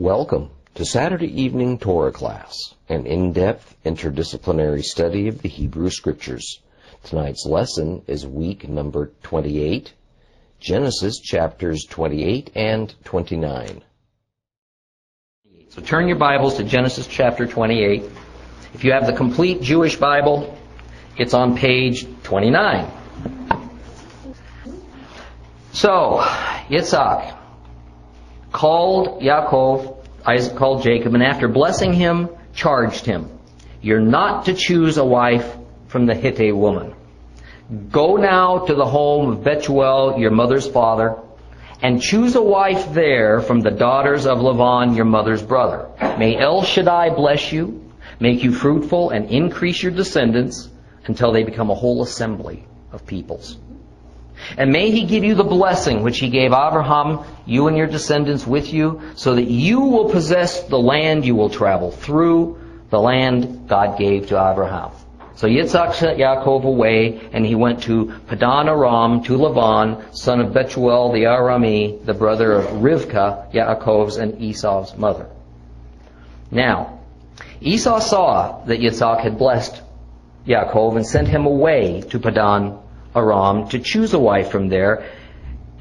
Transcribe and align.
Welcome 0.00 0.48
to 0.76 0.86
Saturday 0.86 1.42
Evening 1.42 1.76
Torah 1.76 2.10
Class, 2.10 2.74
an 2.88 3.04
in-depth 3.04 3.76
interdisciplinary 3.84 4.82
study 4.82 5.28
of 5.28 5.42
the 5.42 5.48
Hebrew 5.50 5.90
Scriptures. 5.90 6.62
Tonight's 7.04 7.44
lesson 7.44 8.00
is 8.06 8.26
week 8.26 8.66
number 8.66 9.12
28, 9.24 9.92
Genesis 10.58 11.20
chapters 11.20 11.84
28 11.84 12.50
and 12.54 12.94
29. 13.04 13.82
So 15.68 15.82
turn 15.82 16.08
your 16.08 16.16
Bibles 16.16 16.54
to 16.54 16.64
Genesis 16.64 17.06
chapter 17.06 17.46
28. 17.46 18.02
If 18.72 18.82
you 18.84 18.92
have 18.92 19.06
the 19.06 19.12
complete 19.12 19.60
Jewish 19.60 19.96
Bible, 19.96 20.56
it's 21.18 21.34
on 21.34 21.58
page 21.58 22.06
29. 22.22 22.90
So, 25.74 26.20
Yitzhak 26.70 27.36
called 28.52 29.22
Yaakov, 29.22 29.96
Isaac 30.26 30.56
called 30.56 30.82
Jacob, 30.82 31.14
and 31.14 31.22
after 31.22 31.48
blessing 31.48 31.92
him, 31.92 32.28
charged 32.54 33.06
him, 33.06 33.30
You're 33.80 34.00
not 34.00 34.46
to 34.46 34.54
choose 34.54 34.98
a 34.98 35.04
wife 35.04 35.56
from 35.88 36.06
the 36.06 36.14
Hittite 36.14 36.56
woman. 36.56 36.94
Go 37.90 38.16
now 38.16 38.66
to 38.66 38.74
the 38.74 38.84
home 38.84 39.30
of 39.30 39.44
Bethuel, 39.44 40.18
your 40.18 40.32
mother's 40.32 40.68
father, 40.68 41.16
and 41.82 42.02
choose 42.02 42.34
a 42.34 42.42
wife 42.42 42.92
there 42.92 43.40
from 43.40 43.60
the 43.60 43.70
daughters 43.70 44.26
of 44.26 44.38
Lavan, 44.38 44.96
your 44.96 45.04
mother's 45.04 45.42
brother. 45.42 45.88
May 46.18 46.36
El 46.36 46.62
Shaddai 46.62 47.10
bless 47.10 47.52
you, 47.52 47.92
make 48.18 48.42
you 48.42 48.52
fruitful, 48.52 49.10
and 49.10 49.30
increase 49.30 49.82
your 49.82 49.92
descendants 49.92 50.68
until 51.06 51.32
they 51.32 51.44
become 51.44 51.70
a 51.70 51.74
whole 51.74 52.02
assembly 52.02 52.66
of 52.92 53.06
peoples. 53.06 53.56
And 54.56 54.72
may 54.72 54.90
he 54.90 55.04
give 55.04 55.24
you 55.24 55.34
the 55.34 55.44
blessing 55.44 56.02
which 56.02 56.18
he 56.18 56.28
gave 56.28 56.52
Abraham, 56.52 57.20
you 57.46 57.68
and 57.68 57.76
your 57.76 57.86
descendants 57.86 58.46
with 58.46 58.72
you, 58.72 59.00
so 59.14 59.34
that 59.34 59.48
you 59.48 59.80
will 59.80 60.10
possess 60.10 60.62
the 60.64 60.78
land 60.78 61.24
you 61.24 61.34
will 61.34 61.50
travel 61.50 61.90
through, 61.90 62.58
the 62.90 63.00
land 63.00 63.68
God 63.68 63.98
gave 63.98 64.28
to 64.28 64.34
Abraham. 64.34 64.90
So 65.36 65.46
Yitzhak 65.46 65.94
sent 65.94 66.18
Yaakov 66.18 66.64
away, 66.64 67.18
and 67.32 67.46
he 67.46 67.54
went 67.54 67.84
to 67.84 68.12
Padan 68.26 68.68
Aram, 68.68 69.22
to 69.24 69.38
Lavan, 69.38 70.14
son 70.14 70.40
of 70.40 70.52
Bethuel 70.52 71.12
the 71.12 71.22
Arami, 71.22 72.04
the 72.04 72.12
brother 72.12 72.52
of 72.52 72.66
Rivka, 72.82 73.50
Yaakov's 73.52 74.18
and 74.18 74.38
Esau's 74.38 74.94
mother. 74.98 75.28
Now, 76.50 76.98
Esau 77.62 78.00
saw 78.00 78.64
that 78.66 78.80
Yitzhak 78.80 79.20
had 79.20 79.38
blessed 79.38 79.80
Yaakov 80.46 80.96
and 80.96 81.06
sent 81.06 81.28
him 81.28 81.46
away 81.46 82.02
to 82.10 82.18
Padan 82.18 82.78
Aram 83.14 83.68
to 83.68 83.78
choose 83.78 84.14
a 84.14 84.18
wife 84.18 84.50
from 84.50 84.68
there. 84.68 85.10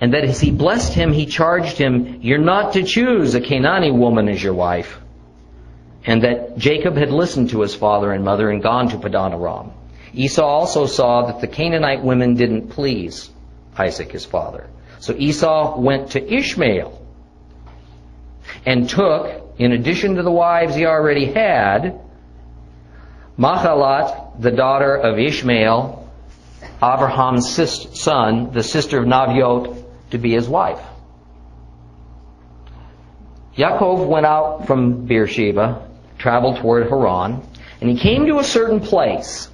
And 0.01 0.13
that 0.13 0.23
as 0.23 0.39
he 0.39 0.51
blessed 0.51 0.93
him, 0.93 1.11
he 1.11 1.25
charged 1.25 1.77
him, 1.77 2.19
You're 2.21 2.37
not 2.37 2.73
to 2.73 2.83
choose 2.83 3.35
a 3.35 3.41
Canaanite 3.41 3.93
woman 3.93 4.29
as 4.29 4.41
your 4.41 4.53
wife. 4.53 4.99
And 6.05 6.23
that 6.23 6.57
Jacob 6.57 6.95
had 6.95 7.11
listened 7.11 7.49
to 7.49 7.61
his 7.61 7.75
father 7.75 8.11
and 8.13 8.23
mother 8.23 8.49
and 8.49 8.63
gone 8.63 8.89
to 8.89 8.97
Padan 8.97 9.33
Aram. 9.33 9.71
Esau 10.13 10.45
also 10.45 10.85
saw 10.85 11.27
that 11.27 11.41
the 11.41 11.47
Canaanite 11.47 12.03
women 12.03 12.35
didn't 12.35 12.69
please 12.69 13.29
Isaac, 13.77 14.11
his 14.11 14.25
father. 14.25 14.67
So 14.99 15.13
Esau 15.13 15.79
went 15.79 16.11
to 16.11 16.33
Ishmael 16.33 16.99
and 18.65 18.89
took, 18.89 19.55
in 19.57 19.71
addition 19.71 20.15
to 20.15 20.23
the 20.23 20.31
wives 20.31 20.75
he 20.75 20.85
already 20.85 21.25
had, 21.25 22.01
Mahalat, 23.37 24.41
the 24.41 24.51
daughter 24.51 24.95
of 24.95 25.17
Ishmael, 25.17 25.98
Abraham's 26.81 27.49
son, 27.99 28.51
the 28.51 28.63
sister 28.63 28.99
of 28.99 29.05
Naviot, 29.05 29.83
to 30.11 30.17
be 30.17 30.31
his 30.31 30.47
wife. 30.47 30.81
Yaakov 33.57 34.07
went 34.07 34.25
out 34.25 34.65
from 34.67 35.05
Beersheba, 35.05 35.85
traveled 36.17 36.57
toward 36.57 36.87
Haran, 36.87 37.41
and 37.81 37.89
he 37.89 37.97
came 37.97 38.25
to 38.27 38.39
a 38.39 38.43
certain 38.43 38.79
place. 38.79 39.49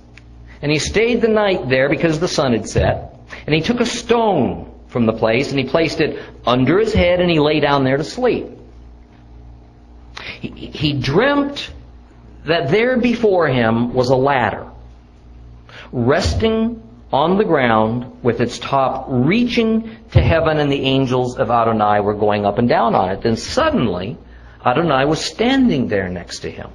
And 0.62 0.72
he 0.72 0.80
stayed 0.80 1.22
the 1.22 1.28
night 1.28 1.68
there 1.70 1.90
because 1.90 2.20
the 2.20 2.28
sun 2.28 2.54
had 2.54 2.70
set. 2.70 3.20
And 3.46 3.54
he 3.54 3.62
took 3.62 3.80
a 3.80 3.86
stone 3.86 4.72
from 4.88 5.06
the 5.06 5.14
place 5.14 5.50
and 5.50 5.60
he 5.60 5.66
placed 5.66 6.00
it 6.00 6.24
under 6.46 6.80
his 6.80 6.94
head 6.94 7.20
and 7.20 7.30
he 7.30 7.40
lay 7.40 7.60
down 7.60 7.84
there 7.84 7.98
to 7.98 8.04
sleep. 8.04 8.48
He, 10.40 10.50
he 10.50 10.94
dreamt 10.94 11.72
that 12.46 12.70
there 12.70 12.98
before 12.98 13.48
him 13.48 13.94
was 13.94 14.10
a 14.10 14.16
ladder 14.16 14.70
resting 15.92 16.82
on 17.16 17.38
the 17.38 17.46
ground 17.46 18.24
with 18.24 18.42
its 18.42 18.60
top 18.60 19.06
reaching 19.08 19.90
to 20.12 20.22
heaven 20.22 20.60
and 20.60 20.70
the 20.70 20.82
angels 20.82 21.38
of 21.38 21.50
Adonai 21.50 22.02
were 22.02 22.14
going 22.14 22.46
up 22.46 22.58
and 22.58 22.68
down 22.68 22.94
on 22.94 23.10
it. 23.10 23.22
Then 23.22 23.38
suddenly, 23.38 24.18
Adonai 24.66 25.06
was 25.06 25.24
standing 25.24 25.88
there 25.88 26.10
next 26.10 26.40
to 26.40 26.52
him. 26.52 26.72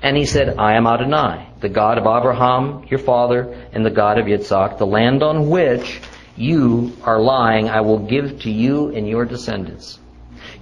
And 0.00 0.16
he 0.16 0.26
said, 0.26 0.58
I 0.58 0.74
am 0.74 0.86
Adonai, 0.86 1.48
the 1.58 1.68
God 1.68 1.98
of 1.98 2.04
Abraham, 2.04 2.84
your 2.88 3.00
father, 3.00 3.52
and 3.72 3.84
the 3.84 3.90
God 3.90 4.18
of 4.18 4.26
Yitzhak, 4.26 4.78
the 4.78 4.86
land 4.86 5.24
on 5.24 5.48
which 5.48 6.00
you 6.36 6.96
are 7.02 7.20
lying, 7.20 7.68
I 7.68 7.80
will 7.80 7.98
give 7.98 8.42
to 8.42 8.50
you 8.52 8.94
and 8.94 9.08
your 9.08 9.24
descendants. 9.24 9.98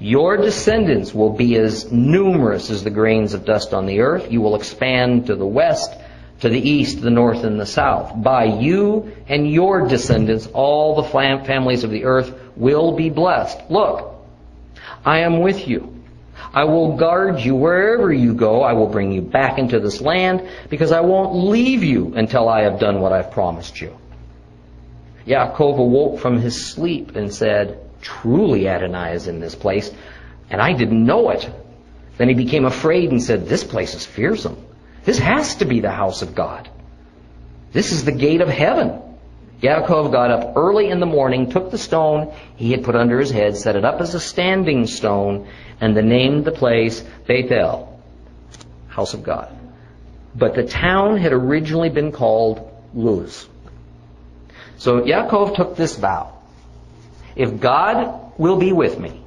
Your 0.00 0.38
descendants 0.38 1.12
will 1.12 1.34
be 1.34 1.56
as 1.56 1.92
numerous 1.92 2.70
as 2.70 2.82
the 2.82 2.90
grains 2.90 3.34
of 3.34 3.44
dust 3.44 3.74
on 3.74 3.84
the 3.84 4.00
earth. 4.00 4.32
You 4.32 4.40
will 4.40 4.56
expand 4.56 5.26
to 5.26 5.36
the 5.36 5.46
west 5.46 5.92
to 6.42 6.48
the 6.48 6.60
east, 6.60 7.00
the 7.00 7.10
north, 7.10 7.44
and 7.44 7.58
the 7.58 7.66
south. 7.66 8.20
By 8.20 8.46
you 8.46 9.12
and 9.28 9.48
your 9.48 9.86
descendants, 9.86 10.48
all 10.48 10.96
the 10.96 11.08
families 11.08 11.84
of 11.84 11.90
the 11.92 12.04
earth 12.04 12.34
will 12.56 12.96
be 12.96 13.10
blessed. 13.10 13.70
Look, 13.70 14.12
I 15.04 15.20
am 15.20 15.38
with 15.38 15.68
you. 15.68 16.02
I 16.52 16.64
will 16.64 16.96
guard 16.96 17.38
you 17.38 17.54
wherever 17.54 18.12
you 18.12 18.34
go. 18.34 18.62
I 18.62 18.72
will 18.72 18.88
bring 18.88 19.12
you 19.12 19.22
back 19.22 19.58
into 19.58 19.78
this 19.78 20.00
land 20.00 20.48
because 20.68 20.90
I 20.90 21.02
won't 21.02 21.32
leave 21.32 21.84
you 21.84 22.12
until 22.16 22.48
I 22.48 22.62
have 22.62 22.80
done 22.80 23.00
what 23.00 23.12
I've 23.12 23.30
promised 23.30 23.80
you. 23.80 23.96
Yaakov 25.24 25.78
awoke 25.78 26.18
from 26.18 26.40
his 26.40 26.66
sleep 26.66 27.14
and 27.14 27.32
said, 27.32 27.78
Truly 28.00 28.66
Adonai 28.66 29.12
is 29.12 29.28
in 29.28 29.38
this 29.38 29.54
place, 29.54 29.92
and 30.50 30.60
I 30.60 30.72
didn't 30.72 31.06
know 31.06 31.30
it. 31.30 31.48
Then 32.18 32.28
he 32.28 32.34
became 32.34 32.64
afraid 32.64 33.12
and 33.12 33.22
said, 33.22 33.46
This 33.46 33.62
place 33.62 33.94
is 33.94 34.04
fearsome. 34.04 34.56
This 35.04 35.18
has 35.18 35.56
to 35.56 35.64
be 35.64 35.80
the 35.80 35.90
house 35.90 36.22
of 36.22 36.34
God. 36.34 36.68
This 37.72 37.92
is 37.92 38.04
the 38.04 38.12
gate 38.12 38.40
of 38.40 38.48
heaven. 38.48 39.00
Yaakov 39.62 40.10
got 40.10 40.30
up 40.30 40.56
early 40.56 40.88
in 40.88 40.98
the 40.98 41.06
morning, 41.06 41.50
took 41.50 41.70
the 41.70 41.78
stone 41.78 42.34
he 42.56 42.72
had 42.72 42.82
put 42.82 42.96
under 42.96 43.18
his 43.20 43.30
head, 43.30 43.56
set 43.56 43.76
it 43.76 43.84
up 43.84 44.00
as 44.00 44.14
a 44.14 44.20
standing 44.20 44.86
stone, 44.86 45.48
and 45.80 45.96
then 45.96 46.08
named 46.08 46.44
the 46.44 46.52
place 46.52 47.00
Bethel, 47.26 48.00
house 48.88 49.14
of 49.14 49.22
God. 49.22 49.56
But 50.34 50.54
the 50.54 50.66
town 50.66 51.16
had 51.16 51.32
originally 51.32 51.90
been 51.90 52.10
called 52.10 52.68
Luz. 52.92 53.48
So 54.78 55.02
Yaakov 55.02 55.54
took 55.54 55.76
this 55.76 55.96
vow. 55.96 56.38
If 57.36 57.60
God 57.60 58.32
will 58.36 58.56
be 58.56 58.72
with 58.72 58.98
me, 58.98 59.21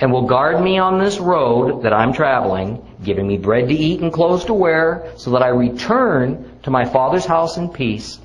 and 0.00 0.12
will 0.12 0.26
guard 0.26 0.62
me 0.62 0.78
on 0.78 0.98
this 0.98 1.18
road 1.18 1.82
that 1.82 1.92
I'm 1.92 2.12
traveling, 2.12 2.84
giving 3.02 3.26
me 3.26 3.38
bread 3.38 3.68
to 3.68 3.74
eat 3.74 4.00
and 4.00 4.12
clothes 4.12 4.44
to 4.46 4.54
wear, 4.54 5.12
so 5.16 5.30
that 5.30 5.42
I 5.42 5.48
return 5.48 6.58
to 6.64 6.70
my 6.70 6.84
Father's 6.84 7.24
house 7.24 7.56
in 7.56 7.70
peace, 7.70 8.18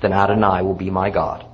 then 0.00 0.12
Adonai 0.12 0.62
will 0.62 0.74
be 0.74 0.90
my 0.90 1.10
God. 1.10 1.46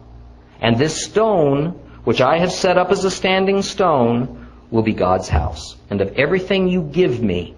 And 0.61 0.77
this 0.77 1.05
stone, 1.05 1.79
which 2.05 2.21
I 2.21 2.39
have 2.39 2.53
set 2.53 2.79
up 2.79 2.91
as 2.91 3.05
a 3.05 3.11
standing 3.11 3.63
stone, 3.63 4.49
will 4.71 4.83
be 4.83 4.93
God's 4.93 5.29
house. 5.29 5.77
And 5.89 6.01
of 6.01 6.19
everything 6.19 6.69
you 6.69 6.83
give 6.83 7.23
me, 7.23 7.55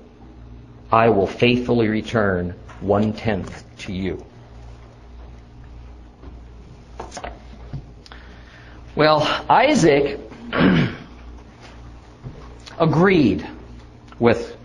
I 0.90 1.08
will 1.08 1.26
faithfully 1.26 1.88
return 1.88 2.54
one 2.80 3.14
tenth 3.14 3.64
to 3.78 3.92
you. 3.92 4.24
Well, 8.94 9.26
Isaac 9.48 10.20
agreed 12.78 13.46
with 14.18 14.56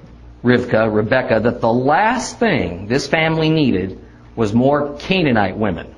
Rivka, 0.44 0.94
Rebecca, 0.94 1.40
that 1.40 1.62
the 1.62 1.72
last 1.72 2.40
thing 2.40 2.88
this 2.88 3.08
family 3.08 3.50
needed 3.50 4.00
was 4.36 4.54
more 4.54 4.98
Canaanite 5.00 5.58
women. 5.58 5.94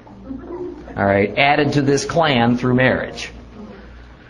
All 0.95 1.05
right, 1.05 1.37
added 1.37 1.73
to 1.73 1.81
this 1.81 2.05
clan 2.05 2.57
through 2.57 2.75
marriage. 2.75 3.31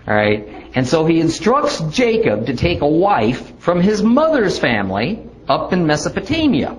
All 0.07 0.13
right, 0.13 0.69
and 0.75 0.87
so 0.87 1.05
he 1.05 1.19
instructs 1.19 1.79
Jacob 1.91 2.47
to 2.47 2.55
take 2.55 2.81
a 2.81 2.87
wife 2.87 3.59
from 3.59 3.81
his 3.81 4.01
mother's 4.01 4.57
family 4.57 5.23
up 5.47 5.73
in 5.73 5.87
Mesopotamia. 5.87 6.75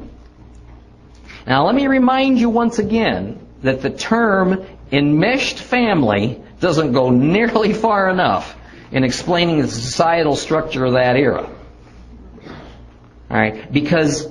Now, 1.46 1.66
let 1.66 1.74
me 1.74 1.86
remind 1.86 2.38
you 2.38 2.50
once 2.50 2.78
again 2.78 3.44
that 3.62 3.82
the 3.82 3.90
term 3.90 4.64
enmeshed 4.92 5.58
family 5.58 6.42
doesn't 6.60 6.92
go 6.92 7.10
nearly 7.10 7.72
far 7.72 8.10
enough 8.10 8.56
in 8.92 9.04
explaining 9.04 9.60
the 9.60 9.68
societal 9.68 10.36
structure 10.36 10.84
of 10.84 10.94
that 10.94 11.16
era. 11.16 11.48
All 13.30 13.36
right? 13.36 13.70
Because 13.72 14.28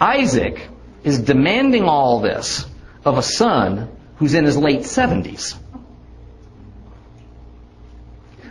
Isaac 0.00 0.68
is 1.04 1.20
demanding 1.20 1.84
all 1.84 2.20
this 2.20 2.66
of 3.04 3.18
a 3.18 3.22
son 3.22 3.88
who's 4.16 4.34
in 4.34 4.44
his 4.44 4.56
late 4.56 4.80
70s. 4.80 5.56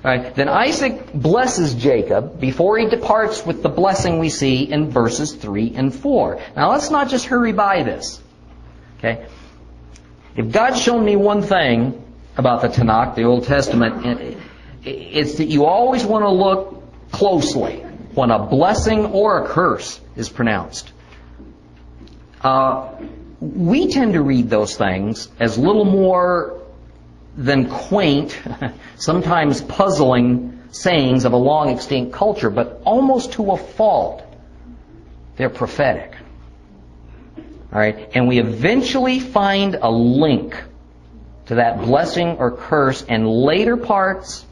Right? 0.03 0.35
Then 0.35 0.49
Isaac 0.49 1.13
blesses 1.13 1.75
Jacob 1.75 2.39
before 2.39 2.77
he 2.77 2.89
departs 2.89 3.45
with 3.45 3.63
the 3.63 3.69
blessing 3.69 4.19
we 4.19 4.29
see 4.29 4.63
in 4.63 4.89
verses 4.89 5.33
3 5.33 5.73
and 5.75 5.95
4. 5.95 6.41
Now 6.57 6.71
let's 6.71 6.89
not 6.89 7.09
just 7.09 7.25
hurry 7.25 7.53
by 7.53 7.83
this. 7.83 8.21
Okay? 8.99 9.25
If 10.35 10.51
God's 10.51 10.81
shown 10.81 11.05
me 11.05 11.15
one 11.15 11.41
thing 11.41 12.03
about 12.35 12.61
the 12.61 12.67
Tanakh, 12.67 13.15
the 13.15 13.23
Old 13.23 13.45
Testament, 13.45 14.37
it's 14.85 15.35
that 15.35 15.45
you 15.45 15.65
always 15.65 16.05
want 16.05 16.23
to 16.23 16.29
look 16.29 17.11
closely 17.11 17.77
when 18.13 18.31
a 18.31 18.45
blessing 18.45 19.05
or 19.05 19.43
a 19.43 19.47
curse 19.47 19.99
is 20.15 20.29
pronounced. 20.29 20.91
Uh, 22.41 22.91
we 23.39 23.87
tend 23.87 24.13
to 24.13 24.21
read 24.21 24.49
those 24.49 24.75
things 24.77 25.29
as 25.39 25.57
little 25.57 25.85
more 25.85 26.61
than 27.35 27.69
quaint, 27.69 28.39
sometimes 28.97 29.61
puzzling 29.61 30.61
sayings 30.71 31.25
of 31.25 31.33
a 31.33 31.37
long 31.37 31.69
extinct 31.69 32.13
culture, 32.13 32.49
but 32.49 32.81
almost 32.85 33.33
to 33.33 33.51
a 33.51 33.57
fault, 33.57 34.23
they're 35.35 35.49
prophetic. 35.49 36.15
All 37.37 37.79
right, 37.79 38.11
and 38.13 38.27
we 38.27 38.39
eventually 38.39 39.19
find 39.19 39.75
a 39.75 39.89
link 39.89 40.61
to 41.47 41.55
that 41.55 41.79
blessing 41.81 42.37
or 42.37 42.51
curse 42.51 43.01
in 43.01 43.25
later 43.25 43.77
parts 43.77 44.45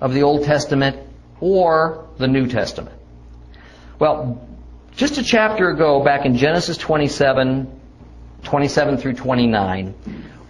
of 0.00 0.14
the 0.14 0.22
Old 0.22 0.44
Testament 0.44 0.96
or 1.40 2.06
the 2.18 2.28
New 2.28 2.48
Testament. 2.48 2.96
Well, 3.98 4.46
just 4.96 5.18
a 5.18 5.22
chapter 5.22 5.70
ago, 5.70 6.02
back 6.02 6.24
in 6.24 6.36
Genesis 6.36 6.76
27, 6.76 7.80
27 8.42 8.96
through 8.98 9.14
29, 9.14 9.94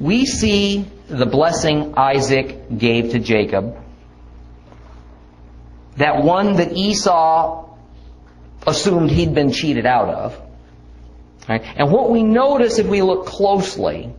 we 0.01 0.27
see 0.27 0.87
the 1.09 1.27
blessing 1.27 1.95
Isaac 1.97 2.79
gave 2.79 3.13
to 3.13 3.19
Jacob. 3.19 3.77
That 5.97 6.23
one 6.23 6.57
that 6.57 6.73
Esau 6.73 7.77
assumed 8.67 9.11
he'd 9.11 9.35
been 9.35 9.53
cheated 9.53 9.87
out 9.87 10.09
of. 10.09 10.41
Right? 11.49 11.63
And 11.77 11.93
what 11.93 12.11
we 12.11 12.23
notice 12.23 12.79
if 12.79 12.87
we 12.87 13.03
look 13.03 13.27
closely 13.27 14.13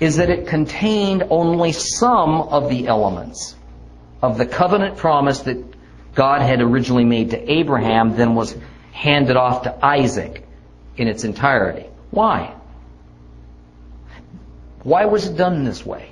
is 0.00 0.16
that 0.16 0.30
it 0.30 0.48
contained 0.48 1.24
only 1.30 1.72
some 1.72 2.42
of 2.42 2.68
the 2.68 2.88
elements 2.88 3.54
of 4.22 4.38
the 4.38 4.46
covenant 4.46 4.96
promise 4.96 5.40
that 5.40 5.58
God 6.14 6.42
had 6.42 6.60
originally 6.60 7.04
made 7.04 7.30
to 7.30 7.52
Abraham, 7.52 8.16
then 8.16 8.34
was 8.34 8.56
handed 8.92 9.36
off 9.36 9.64
to 9.64 9.84
Isaac 9.84 10.46
in 10.96 11.08
its 11.08 11.24
entirety. 11.24 11.86
Why? 12.10 12.54
Why 14.82 15.06
was 15.06 15.26
it 15.26 15.36
done 15.36 15.64
this 15.64 15.84
way? 15.84 16.10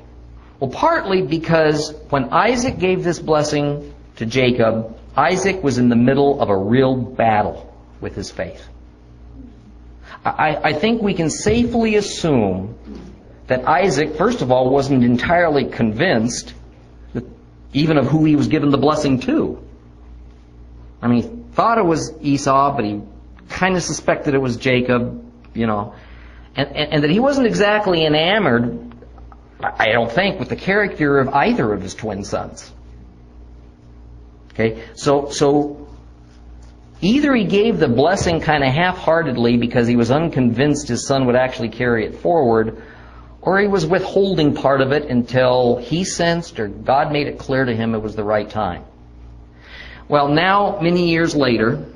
Well, 0.58 0.70
partly 0.70 1.22
because 1.22 1.94
when 2.10 2.32
Isaac 2.32 2.78
gave 2.78 3.04
this 3.04 3.18
blessing 3.18 3.94
to 4.16 4.26
Jacob, 4.26 4.96
Isaac 5.16 5.62
was 5.62 5.78
in 5.78 5.88
the 5.88 5.96
middle 5.96 6.40
of 6.40 6.50
a 6.50 6.56
real 6.56 6.96
battle 6.96 7.72
with 8.00 8.14
his 8.14 8.30
faith. 8.30 8.66
I, 10.24 10.56
I 10.62 10.72
think 10.74 11.00
we 11.00 11.14
can 11.14 11.30
safely 11.30 11.96
assume 11.96 12.76
that 13.46 13.66
Isaac, 13.66 14.16
first 14.16 14.42
of 14.42 14.52
all, 14.52 14.70
wasn't 14.70 15.02
entirely 15.02 15.64
convinced 15.64 16.54
even 17.72 17.96
of 17.98 18.06
who 18.06 18.24
he 18.24 18.36
was 18.36 18.48
given 18.48 18.70
the 18.70 18.78
blessing 18.78 19.20
to. 19.20 19.62
I 21.02 21.08
mean, 21.08 21.22
he 21.22 21.54
thought 21.54 21.78
it 21.78 21.84
was 21.84 22.12
Esau, 22.20 22.76
but 22.76 22.84
he 22.84 23.00
kind 23.48 23.76
of 23.76 23.82
suspected 23.82 24.34
it 24.34 24.40
was 24.40 24.56
Jacob, 24.56 25.24
you 25.54 25.66
know 25.66 25.94
and, 26.56 26.76
and, 26.76 26.92
and 26.94 27.04
that 27.04 27.10
he 27.10 27.20
wasn't 27.20 27.46
exactly 27.46 28.04
enamored, 28.04 28.94
I 29.62 29.92
don't 29.92 30.10
think, 30.10 30.38
with 30.38 30.48
the 30.48 30.56
character 30.56 31.18
of 31.18 31.28
either 31.28 31.72
of 31.72 31.82
his 31.82 31.94
twin 31.94 32.24
sons. 32.24 32.70
Okay, 34.52 34.82
so 34.94 35.30
so 35.30 35.88
either 37.00 37.34
he 37.34 37.44
gave 37.44 37.78
the 37.78 37.88
blessing 37.88 38.40
kind 38.40 38.64
of 38.64 38.72
half-heartedly 38.72 39.56
because 39.56 39.86
he 39.86 39.96
was 39.96 40.10
unconvinced 40.10 40.88
his 40.88 41.06
son 41.06 41.26
would 41.26 41.36
actually 41.36 41.70
carry 41.70 42.04
it 42.04 42.16
forward, 42.16 42.82
or 43.42 43.60
he 43.60 43.66
was 43.66 43.86
withholding 43.86 44.54
part 44.54 44.80
of 44.80 44.92
it 44.92 45.04
until 45.08 45.76
he 45.76 46.04
sensed 46.04 46.60
or 46.60 46.68
God 46.68 47.12
made 47.12 47.26
it 47.26 47.38
clear 47.38 47.64
to 47.64 47.74
him 47.74 47.94
it 47.94 48.02
was 48.02 48.16
the 48.16 48.24
right 48.24 48.48
time. 48.48 48.84
Well, 50.08 50.28
now, 50.28 50.80
many 50.80 51.08
years 51.10 51.36
later, 51.36 51.86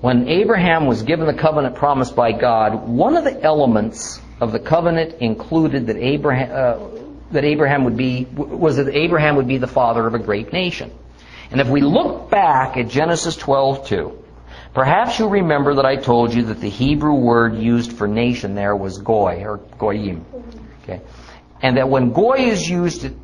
when 0.00 0.28
Abraham 0.28 0.86
was 0.86 1.02
given 1.02 1.26
the 1.26 1.34
covenant 1.34 1.76
promised 1.76 2.16
by 2.16 2.32
God, 2.32 2.88
one 2.88 3.16
of 3.16 3.24
the 3.24 3.40
elements 3.42 4.20
of 4.40 4.52
the 4.52 4.58
covenant 4.58 5.20
included 5.20 5.86
that 5.86 5.96
Abraham, 5.96 6.50
uh, 6.50 7.00
that 7.30 7.44
Abraham 7.44 7.84
would 7.84 7.96
be, 7.96 8.24
was 8.24 8.76
that 8.76 8.88
Abraham 8.88 9.36
would 9.36 9.46
be 9.46 9.58
the 9.58 9.68
father 9.68 10.06
of 10.06 10.14
a 10.14 10.18
great 10.18 10.52
nation. 10.52 10.90
And 11.50 11.60
if 11.60 11.68
we 11.68 11.82
look 11.82 12.30
back 12.30 12.76
at 12.76 12.88
Genesis 12.88 13.36
12:2, 13.36 14.19
perhaps 14.74 15.18
you 15.18 15.28
remember 15.28 15.74
that 15.74 15.86
I 15.86 15.96
told 15.96 16.34
you 16.34 16.44
that 16.44 16.60
the 16.60 16.68
Hebrew 16.68 17.14
word 17.14 17.56
used 17.56 17.92
for 17.92 18.06
nation 18.08 18.54
there 18.54 18.76
was 18.76 18.98
goy 18.98 19.42
or 19.44 19.58
goyim. 19.78 20.24
Okay, 20.82 21.00
and 21.62 21.76
that 21.76 21.88
when 21.88 22.12
goy 22.12 22.38
is 22.38 22.68
used, 22.68 23.04
it 23.04 23.14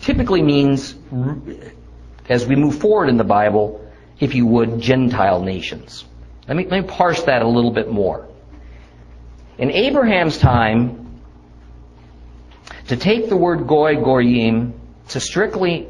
typically 0.00 0.42
means, 0.42 0.94
as 2.28 2.46
we 2.46 2.56
move 2.56 2.78
forward 2.78 3.08
in 3.08 3.16
the 3.16 3.24
Bible, 3.24 3.84
if 4.20 4.34
you 4.34 4.46
would, 4.46 4.80
Gentile 4.80 5.42
nations. 5.42 6.04
Let 6.46 6.56
me, 6.56 6.66
let 6.66 6.82
me 6.82 6.88
parse 6.88 7.22
that 7.24 7.42
a 7.42 7.48
little 7.48 7.70
bit 7.70 7.90
more. 7.90 8.26
In 9.58 9.70
Abraham's 9.70 10.38
time, 10.38 11.20
to 12.86 12.96
take 12.96 13.28
the 13.28 13.36
word 13.36 13.66
goy, 13.66 13.96
goyim, 13.96 14.72
to 15.08 15.20
strictly 15.20 15.88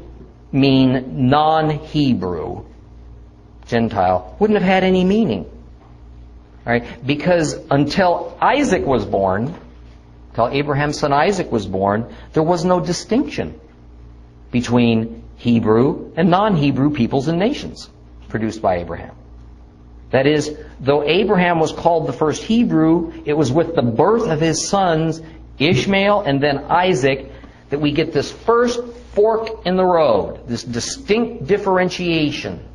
mean 0.51 1.29
non-Hebrew, 1.29 2.65
Gentile, 3.69 4.35
wouldn't 4.39 4.59
have 4.59 4.67
had 4.67 4.83
any 4.83 5.03
meaning. 5.03 5.49
Right? 6.65 7.05
Because 7.05 7.53
until 7.69 8.37
Isaac 8.41 8.85
was 8.85 9.05
born, 9.05 9.55
until 10.29 10.49
Abraham's 10.49 10.99
son 10.99 11.13
Isaac 11.13 11.51
was 11.51 11.65
born, 11.67 12.13
there 12.33 12.43
was 12.43 12.65
no 12.65 12.79
distinction 12.79 13.59
between 14.51 15.23
Hebrew 15.37 16.11
and 16.17 16.29
non-Hebrew 16.29 16.95
peoples 16.95 17.27
and 17.27 17.39
nations 17.39 17.89
produced 18.27 18.61
by 18.61 18.77
Abraham. 18.77 19.15
That 20.09 20.25
is, 20.25 20.57
though 20.79 21.03
Abraham 21.03 21.59
was 21.59 21.71
called 21.71 22.07
the 22.07 22.13
first 22.13 22.41
Hebrew, 22.41 23.13
it 23.25 23.33
was 23.33 23.51
with 23.51 23.75
the 23.75 23.83
birth 23.83 24.27
of 24.27 24.41
his 24.41 24.67
sons, 24.67 25.21
Ishmael 25.59 26.21
and 26.21 26.41
then 26.41 26.57
Isaac, 26.69 27.31
that 27.69 27.79
we 27.79 27.91
get 27.91 28.11
this 28.11 28.31
first 28.31 28.83
fork 29.13 29.65
in 29.67 29.77
the 29.77 29.85
road, 29.85 30.47
this 30.47 30.63
distinct 30.63 31.45
differentiation 31.45 32.65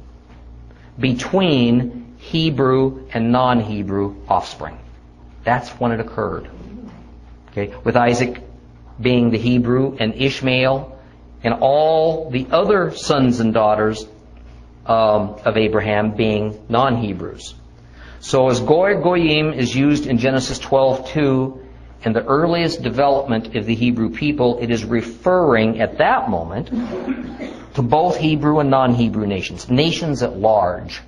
between 0.99 2.17
Hebrew 2.19 3.09
and 3.13 3.33
non-Hebrew 3.33 4.17
offspring. 4.29 4.79
That's 5.45 5.69
when 5.71 5.93
it 5.93 6.01
occurred. 6.01 6.49
Okay, 7.51 7.75
with 7.85 7.97
Isaac 7.97 8.43
being 9.01 9.31
the 9.31 9.39
Hebrew 9.39 9.97
and 9.99 10.15
Ishmael 10.15 10.99
and 11.43 11.55
all 11.55 12.31
the 12.31 12.47
other 12.51 12.93
sons 12.97 13.41
and 13.41 13.53
daughters 13.53 14.07
um, 14.87 15.37
of 15.45 15.57
Abraham 15.57 16.13
being 16.13 16.65
non-Hebrews. 16.69 17.55
So 18.21 18.49
as 18.49 18.61
Goy 18.61 19.01
Goyim 19.01 19.53
is 19.53 19.75
used 19.75 20.07
in 20.07 20.19
Genesis 20.19 20.59
12:2 20.59 21.64
in 22.05 22.13
the 22.13 22.25
earliest 22.25 22.83
development 22.83 23.57
of 23.57 23.67
the 23.67 23.75
Hebrew 23.75 24.11
people, 24.11 24.59
it 24.61 24.71
is 24.71 24.85
referring 24.85 25.81
at 25.81 25.99
that 25.99 26.29
moment 26.29 26.69
to 27.75 27.83
both 27.83 28.17
Hebrew 28.17 28.61
and 28.61 28.71
non-Hebrew 28.71 29.27
nations, 29.27 29.69
nations 29.69 30.23
at 30.23 30.37
large, 30.37 31.01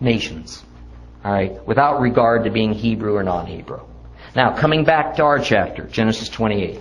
nations. 0.00 0.62
All 1.24 1.32
right, 1.32 1.64
without 1.66 2.00
regard 2.00 2.44
to 2.44 2.50
being 2.50 2.72
Hebrew 2.72 3.14
or 3.14 3.22
non-Hebrew. 3.22 3.80
Now, 4.34 4.56
coming 4.56 4.84
back 4.84 5.16
to 5.16 5.24
our 5.24 5.38
chapter, 5.38 5.84
Genesis 5.84 6.28
28. 6.28 6.80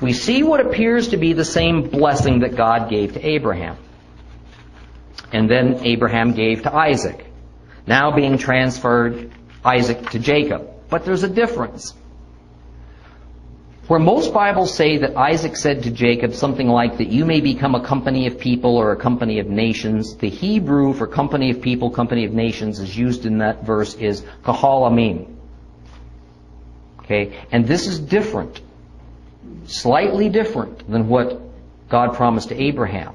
We 0.00 0.12
see 0.12 0.42
what 0.42 0.60
appears 0.60 1.08
to 1.08 1.16
be 1.16 1.32
the 1.32 1.44
same 1.44 1.88
blessing 1.88 2.40
that 2.40 2.56
God 2.56 2.90
gave 2.90 3.14
to 3.14 3.26
Abraham 3.26 3.76
and 5.32 5.50
then 5.50 5.84
Abraham 5.84 6.32
gave 6.32 6.62
to 6.62 6.74
Isaac. 6.74 7.26
Now 7.86 8.14
being 8.14 8.38
transferred 8.38 9.32
Isaac 9.64 10.10
to 10.10 10.18
Jacob. 10.18 10.68
But 10.88 11.04
there's 11.04 11.22
a 11.22 11.28
difference. 11.28 11.94
Where 13.88 13.98
most 13.98 14.32
Bibles 14.32 14.72
say 14.72 14.98
that 14.98 15.16
Isaac 15.16 15.56
said 15.56 15.82
to 15.82 15.90
Jacob 15.90 16.34
something 16.34 16.68
like 16.68 16.98
that 16.98 17.08
you 17.08 17.24
may 17.24 17.40
become 17.40 17.74
a 17.74 17.84
company 17.84 18.28
of 18.28 18.38
people 18.38 18.76
or 18.76 18.92
a 18.92 18.96
company 18.96 19.40
of 19.40 19.48
nations, 19.48 20.16
the 20.16 20.30
Hebrew 20.30 20.94
for 20.94 21.08
company 21.08 21.50
of 21.50 21.60
people, 21.60 21.90
company 21.90 22.24
of 22.24 22.32
nations 22.32 22.78
is 22.78 22.96
used 22.96 23.26
in 23.26 23.38
that 23.38 23.64
verse 23.64 23.94
is 23.94 24.24
kahal 24.44 24.88
amim. 24.88 25.26
Okay, 27.00 27.36
and 27.50 27.66
this 27.66 27.88
is 27.88 27.98
different, 27.98 28.60
slightly 29.66 30.28
different 30.28 30.88
than 30.88 31.08
what 31.08 31.40
God 31.88 32.14
promised 32.14 32.50
to 32.50 32.62
Abraham 32.62 33.14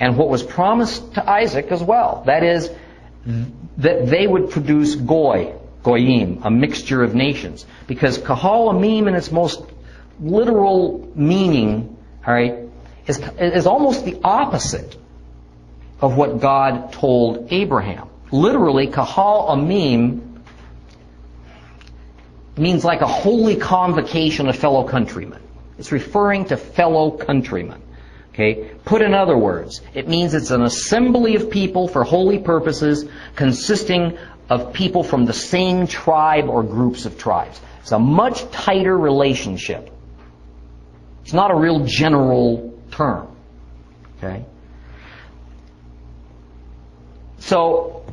and 0.00 0.16
what 0.16 0.28
was 0.28 0.42
promised 0.42 1.14
to 1.14 1.30
Isaac 1.30 1.70
as 1.70 1.84
well. 1.84 2.24
That 2.26 2.42
is, 2.42 2.68
that 3.76 4.08
they 4.08 4.26
would 4.26 4.50
produce 4.50 4.96
goy, 4.96 5.54
goyim, 5.84 6.40
a 6.42 6.50
mixture 6.50 7.04
of 7.04 7.14
nations. 7.14 7.64
Because 7.86 8.18
kahal 8.18 8.74
amim 8.74 9.06
in 9.06 9.14
its 9.14 9.30
most 9.30 9.62
literal 10.20 11.10
meaning, 11.14 11.96
all 12.26 12.34
right, 12.34 12.58
is, 13.06 13.18
is 13.38 13.66
almost 13.66 14.04
the 14.04 14.20
opposite 14.22 14.96
of 16.00 16.16
what 16.16 16.40
God 16.40 16.92
told 16.92 17.48
Abraham. 17.50 18.08
Literally, 18.30 18.86
kahal 18.86 19.56
amim 19.56 20.26
means 22.56 22.84
like 22.84 23.00
a 23.00 23.06
holy 23.06 23.56
convocation 23.56 24.48
of 24.48 24.56
fellow 24.56 24.84
countrymen. 24.84 25.42
It's 25.78 25.92
referring 25.92 26.46
to 26.46 26.56
fellow 26.56 27.10
countrymen. 27.10 27.82
Okay? 28.32 28.70
Put 28.84 29.02
in 29.02 29.14
other 29.14 29.36
words, 29.36 29.80
it 29.94 30.08
means 30.08 30.34
it's 30.34 30.50
an 30.50 30.62
assembly 30.62 31.36
of 31.36 31.50
people 31.50 31.88
for 31.88 32.04
holy 32.04 32.38
purposes 32.38 33.06
consisting 33.34 34.18
of 34.48 34.72
people 34.72 35.02
from 35.02 35.24
the 35.24 35.32
same 35.32 35.86
tribe 35.86 36.48
or 36.48 36.62
groups 36.62 37.06
of 37.06 37.18
tribes. 37.18 37.60
It's 37.80 37.92
a 37.92 37.98
much 37.98 38.48
tighter 38.50 38.96
relationship. 38.96 39.90
It's 41.30 41.34
not 41.36 41.52
a 41.52 41.54
real 41.54 41.84
general 41.84 42.76
term. 42.90 43.28
Okay? 44.18 44.44
So, 47.38 48.04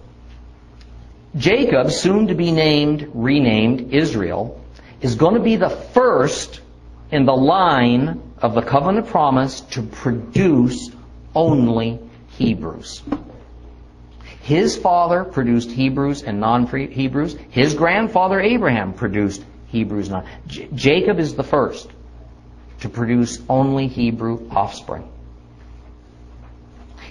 Jacob, 1.36 1.90
soon 1.90 2.28
to 2.28 2.36
be 2.36 2.52
named, 2.52 3.10
renamed 3.16 3.92
Israel, 3.92 4.64
is 5.02 5.16
going 5.16 5.34
to 5.34 5.40
be 5.40 5.56
the 5.56 5.72
first 5.72 6.62
in 7.10 7.26
the 7.26 7.34
line 7.34 8.22
of 8.38 8.54
the 8.54 8.62
covenant 8.62 9.08
promise 9.08 9.62
to 9.62 9.82
produce 9.82 10.92
only 11.34 11.98
Hebrews. 12.38 13.02
His 14.42 14.78
father 14.78 15.24
produced 15.24 15.72
Hebrews 15.72 16.22
and 16.22 16.40
non-Hebrews. 16.40 17.36
His 17.50 17.74
grandfather 17.74 18.40
Abraham 18.40 18.94
produced 18.94 19.44
Hebrews. 19.70 20.12
Non- 20.12 20.28
J- 20.46 20.70
Jacob 20.76 21.18
is 21.18 21.34
the 21.34 21.44
first 21.44 21.90
to 22.82 22.90
produce 22.90 23.40
only 23.50 23.88
Hebrew 23.88 24.50
offspring. 24.52 25.10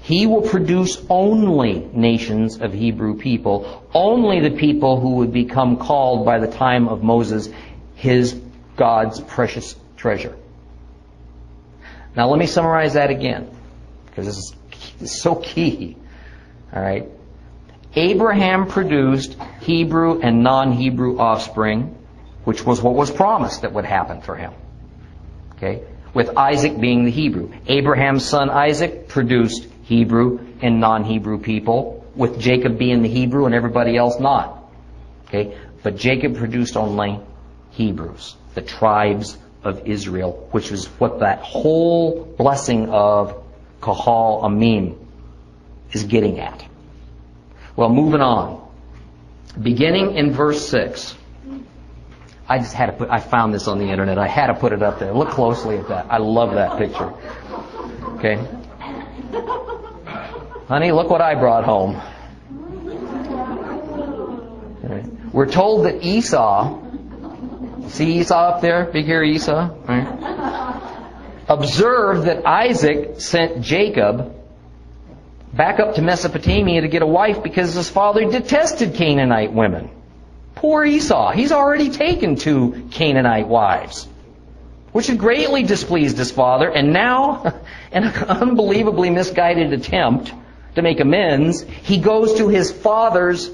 He 0.02 0.26
will 0.26 0.42
produce 0.42 1.04
only 1.10 1.80
nations 1.92 2.60
of 2.60 2.72
Hebrew 2.72 3.16
people, 3.16 3.84
only 3.92 4.38
the 4.40 4.56
people 4.56 5.00
who 5.00 5.16
would 5.16 5.32
become 5.32 5.78
called 5.78 6.24
by 6.24 6.38
the 6.38 6.46
time 6.46 6.86
of 6.86 7.02
Moses 7.02 7.48
his 7.96 8.40
God's 8.76 9.20
precious 9.20 9.74
treasure. 9.96 10.36
Now 12.14 12.28
let 12.28 12.38
me 12.38 12.46
summarize 12.46 12.94
that 12.94 13.10
again, 13.10 13.50
because 14.06 14.26
this 14.26 14.54
is 15.00 15.20
so 15.20 15.34
key. 15.34 15.96
All 16.72 16.80
right. 16.80 17.08
Abraham 17.94 18.68
produced 18.68 19.36
Hebrew 19.60 20.20
and 20.20 20.42
non-Hebrew 20.42 21.18
offspring, 21.18 21.96
which 22.44 22.64
was 22.64 22.80
what 22.80 22.94
was 22.94 23.10
promised 23.10 23.62
that 23.62 23.72
would 23.72 23.86
happen 23.86 24.20
for 24.20 24.36
him. 24.36 24.52
Okay? 25.56 25.82
With 26.14 26.36
Isaac 26.36 26.78
being 26.80 27.04
the 27.04 27.10
Hebrew. 27.10 27.52
Abraham's 27.66 28.24
son 28.24 28.50
Isaac 28.50 29.08
produced 29.08 29.66
Hebrew 29.84 30.40
and 30.62 30.80
non-Hebrew 30.80 31.40
people, 31.40 32.04
with 32.14 32.40
Jacob 32.40 32.78
being 32.78 33.02
the 33.02 33.08
Hebrew 33.08 33.46
and 33.46 33.54
everybody 33.54 33.96
else 33.96 34.18
not. 34.18 34.58
Okay? 35.28 35.56
But 35.82 35.96
Jacob 35.96 36.36
produced 36.36 36.76
only 36.76 37.20
Hebrews, 37.72 38.36
the 38.54 38.62
tribes 38.62 39.36
of 39.62 39.86
Israel, 39.86 40.48
which 40.52 40.72
is 40.72 40.86
what 40.98 41.20
that 41.20 41.40
whole 41.40 42.24
blessing 42.24 42.88
of 42.88 43.42
Kahal 43.80 44.42
Amim 44.42 44.96
is 45.92 46.04
getting 46.04 46.40
at. 46.40 46.64
Well, 47.76 47.90
moving 47.90 48.22
on. 48.22 48.66
Beginning 49.60 50.16
in 50.16 50.32
verse 50.32 50.66
6. 50.68 51.14
I 52.48 52.58
just 52.58 52.74
had 52.74 52.86
to 52.86 52.92
put, 52.92 53.10
I 53.10 53.18
found 53.18 53.52
this 53.52 53.66
on 53.66 53.78
the 53.78 53.86
internet. 53.86 54.18
I 54.18 54.28
had 54.28 54.46
to 54.48 54.54
put 54.54 54.72
it 54.72 54.82
up 54.82 54.98
there. 54.98 55.12
Look 55.12 55.30
closely 55.30 55.78
at 55.78 55.88
that. 55.88 56.06
I 56.10 56.18
love 56.18 56.54
that 56.54 56.78
picture. 56.78 57.12
Okay? 58.16 58.36
Honey, 60.68 60.92
look 60.92 61.10
what 61.10 61.20
I 61.20 61.34
brought 61.34 61.64
home. 61.64 62.00
We're 65.32 65.50
told 65.50 65.84
that 65.84 66.02
Esau, 66.02 66.80
see 67.88 68.20
Esau 68.20 68.54
up 68.54 68.62
there? 68.62 68.86
Big 68.86 69.06
hair 69.06 69.22
Esau? 69.22 69.68
Right? 69.86 71.44
Observed 71.48 72.26
that 72.26 72.46
Isaac 72.46 73.20
sent 73.20 73.60
Jacob 73.60 74.34
back 75.52 75.78
up 75.78 75.96
to 75.96 76.02
Mesopotamia 76.02 76.80
to 76.80 76.88
get 76.88 77.02
a 77.02 77.06
wife 77.06 77.42
because 77.42 77.74
his 77.74 77.90
father 77.90 78.24
detested 78.30 78.94
Canaanite 78.94 79.52
women. 79.52 79.90
Poor 80.56 80.84
Esau. 80.84 81.32
He's 81.32 81.52
already 81.52 81.90
taken 81.90 82.34
two 82.34 82.88
Canaanite 82.90 83.46
wives, 83.46 84.08
which 84.92 85.06
had 85.06 85.18
greatly 85.18 85.62
displeased 85.62 86.16
his 86.16 86.32
father, 86.32 86.70
and 86.70 86.92
now, 86.92 87.54
in 87.92 88.04
an 88.04 88.14
unbelievably 88.24 89.10
misguided 89.10 89.72
attempt 89.72 90.32
to 90.74 90.82
make 90.82 90.98
amends, 90.98 91.62
he 91.62 91.98
goes 91.98 92.34
to 92.38 92.48
his 92.48 92.72
father's 92.72 93.50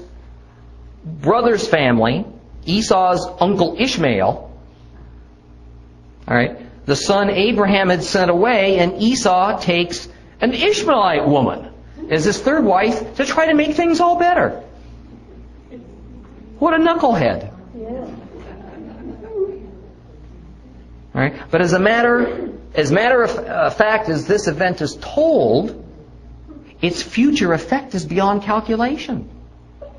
brother's 1.05 1.67
family, 1.67 2.25
Esau's 2.65 3.27
uncle 3.39 3.75
Ishmael. 3.77 4.49
All 6.27 6.35
right. 6.35 6.57
The 6.85 6.95
son 6.95 7.29
Abraham 7.29 7.89
had 7.89 8.03
sent 8.03 8.31
away, 8.31 8.79
and 8.79 9.01
Esau 9.01 9.59
takes 9.59 10.07
an 10.39 10.53
Ishmaelite 10.53 11.27
woman 11.27 11.69
as 12.09 12.23
his 12.25 12.39
third 12.39 12.63
wife 12.63 13.15
to 13.15 13.25
try 13.25 13.47
to 13.47 13.53
make 13.53 13.75
things 13.75 13.99
all 13.99 14.17
better. 14.17 14.63
What 16.63 16.75
a 16.75 16.77
knucklehead. 16.77 17.51
All 21.13 21.21
right? 21.21 21.33
But 21.51 21.59
as 21.59 21.73
a 21.73 21.79
matter, 21.79 22.53
as 22.73 22.89
matter 22.89 23.21
of 23.21 23.37
uh, 23.37 23.69
fact 23.69 24.07
as 24.07 24.27
this 24.27 24.47
event 24.47 24.81
is 24.81 24.95
told, 25.01 25.85
its 26.81 27.03
future 27.03 27.51
effect 27.51 27.95
is 27.95 28.05
beyond 28.05 28.43
calculation. 28.43 29.29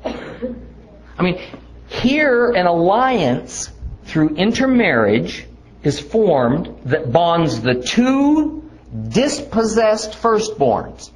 I 0.03 1.21
mean, 1.21 1.39
here 1.87 2.49
an 2.49 2.65
alliance 2.65 3.71
through 4.05 4.29
intermarriage 4.29 5.45
is 5.83 5.99
formed 5.99 6.79
that 6.85 7.11
bonds 7.11 7.61
the 7.61 7.75
two 7.75 8.67
dispossessed 9.09 10.13
firstborns 10.13 11.11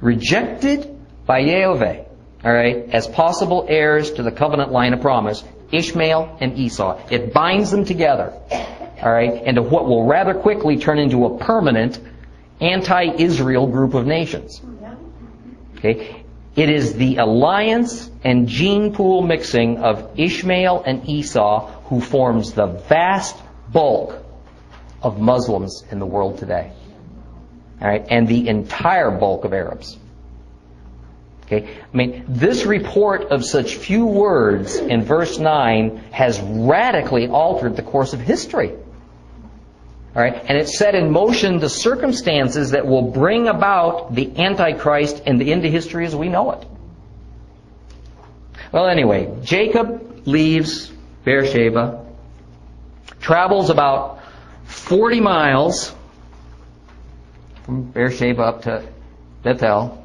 rejected 0.00 0.98
by 1.26 1.42
Yehovah, 1.42 2.07
all 2.44 2.52
right, 2.52 2.88
as 2.92 3.06
possible 3.06 3.66
heirs 3.68 4.12
to 4.12 4.22
the 4.22 4.30
covenant 4.30 4.70
line 4.70 4.92
of 4.92 5.00
promise, 5.00 5.42
Ishmael 5.72 6.38
and 6.40 6.58
Esau. 6.58 7.00
It 7.10 7.32
binds 7.32 7.70
them 7.70 7.84
together, 7.84 8.32
all 9.02 9.12
right, 9.12 9.42
into 9.44 9.62
what 9.62 9.86
will 9.86 10.04
rather 10.06 10.34
quickly 10.34 10.78
turn 10.78 10.98
into 10.98 11.26
a 11.26 11.38
permanent 11.38 12.00
anti-Israel 12.60 13.66
group 13.66 13.94
of 13.94 14.06
nations. 14.06 14.60
Okay? 15.76 16.24
It 16.56 16.70
is 16.70 16.94
the 16.94 17.16
alliance 17.16 18.10
and 18.24 18.48
gene 18.48 18.92
pool 18.92 19.22
mixing 19.22 19.78
of 19.78 20.18
Ishmael 20.18 20.82
and 20.84 21.08
Esau 21.08 21.70
who 21.84 22.00
forms 22.00 22.52
the 22.52 22.66
vast 22.66 23.36
bulk 23.70 24.24
of 25.02 25.20
Muslims 25.20 25.84
in 25.90 25.98
the 25.98 26.06
world 26.06 26.38
today. 26.38 26.72
All 27.80 27.86
right, 27.86 28.04
and 28.10 28.26
the 28.26 28.48
entire 28.48 29.10
bulk 29.12 29.44
of 29.44 29.52
Arabs. 29.52 29.96
Okay, 31.50 31.66
I 31.66 31.96
mean, 31.96 32.26
this 32.28 32.66
report 32.66 33.30
of 33.30 33.42
such 33.42 33.76
few 33.76 34.04
words 34.04 34.76
in 34.76 35.02
verse 35.02 35.38
9 35.38 35.96
has 36.10 36.38
radically 36.40 37.26
altered 37.26 37.74
the 37.74 37.82
course 37.82 38.12
of 38.12 38.20
history. 38.20 38.70
All 40.14 40.22
right, 40.22 40.44
and 40.46 40.58
it 40.58 40.68
set 40.68 40.94
in 40.94 41.10
motion 41.10 41.58
the 41.58 41.70
circumstances 41.70 42.72
that 42.72 42.86
will 42.86 43.10
bring 43.12 43.48
about 43.48 44.14
the 44.14 44.38
Antichrist 44.38 45.22
and 45.24 45.40
the 45.40 45.50
end 45.50 45.64
of 45.64 45.72
history 45.72 46.04
as 46.04 46.14
we 46.14 46.28
know 46.28 46.52
it. 46.52 46.66
Well, 48.70 48.88
anyway, 48.88 49.34
Jacob 49.42 50.26
leaves 50.26 50.92
Beersheba, 51.24 52.04
travels 53.20 53.70
about 53.70 54.20
40 54.66 55.20
miles 55.20 55.94
from 57.62 57.84
Beersheba 57.84 58.42
up 58.42 58.62
to 58.62 58.86
Bethel. 59.42 60.04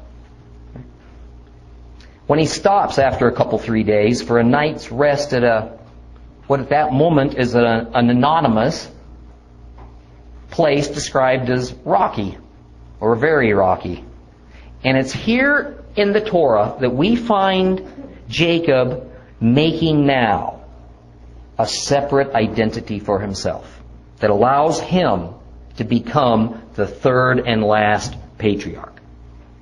When 2.26 2.38
he 2.38 2.46
stops 2.46 2.98
after 2.98 3.28
a 3.28 3.32
couple, 3.32 3.58
three 3.58 3.82
days 3.82 4.22
for 4.22 4.38
a 4.38 4.44
night's 4.44 4.90
rest 4.90 5.34
at 5.34 5.44
a, 5.44 5.78
what 6.46 6.60
at 6.60 6.70
that 6.70 6.92
moment 6.92 7.36
is 7.36 7.54
an, 7.54 7.64
an 7.64 8.08
anonymous 8.08 8.90
place 10.50 10.88
described 10.88 11.50
as 11.50 11.72
rocky 11.84 12.38
or 12.98 13.14
very 13.14 13.52
rocky. 13.52 14.04
And 14.82 14.96
it's 14.96 15.12
here 15.12 15.84
in 15.96 16.12
the 16.12 16.20
Torah 16.20 16.76
that 16.80 16.94
we 16.94 17.14
find 17.14 18.16
Jacob 18.28 19.12
making 19.38 20.06
now 20.06 20.62
a 21.58 21.66
separate 21.66 22.34
identity 22.34 23.00
for 23.00 23.20
himself 23.20 23.82
that 24.18 24.30
allows 24.30 24.80
him 24.80 25.34
to 25.76 25.84
become 25.84 26.62
the 26.74 26.86
third 26.86 27.40
and 27.40 27.62
last 27.62 28.16
patriarch. 28.38 28.98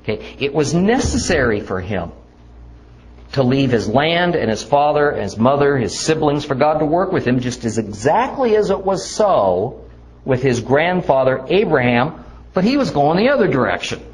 Okay? 0.02 0.36
It 0.38 0.54
was 0.54 0.74
necessary 0.74 1.60
for 1.60 1.80
him 1.80 2.12
to 3.32 3.42
leave 3.42 3.70
his 3.70 3.88
land 3.88 4.34
and 4.34 4.50
his 4.50 4.62
father 4.62 5.10
and 5.10 5.22
his 5.22 5.38
mother, 5.38 5.76
his 5.76 5.98
siblings, 5.98 6.44
for 6.44 6.54
God 6.54 6.78
to 6.78 6.86
work 6.86 7.12
with 7.12 7.26
him, 7.26 7.40
just 7.40 7.64
as 7.64 7.78
exactly 7.78 8.56
as 8.56 8.70
it 8.70 8.84
was 8.84 9.10
so 9.10 9.84
with 10.24 10.42
his 10.42 10.60
grandfather 10.60 11.44
Abraham, 11.48 12.24
but 12.52 12.64
he 12.64 12.76
was 12.76 12.90
going 12.90 13.16
the 13.16 13.30
other 13.30 13.48
direction. 13.48 14.04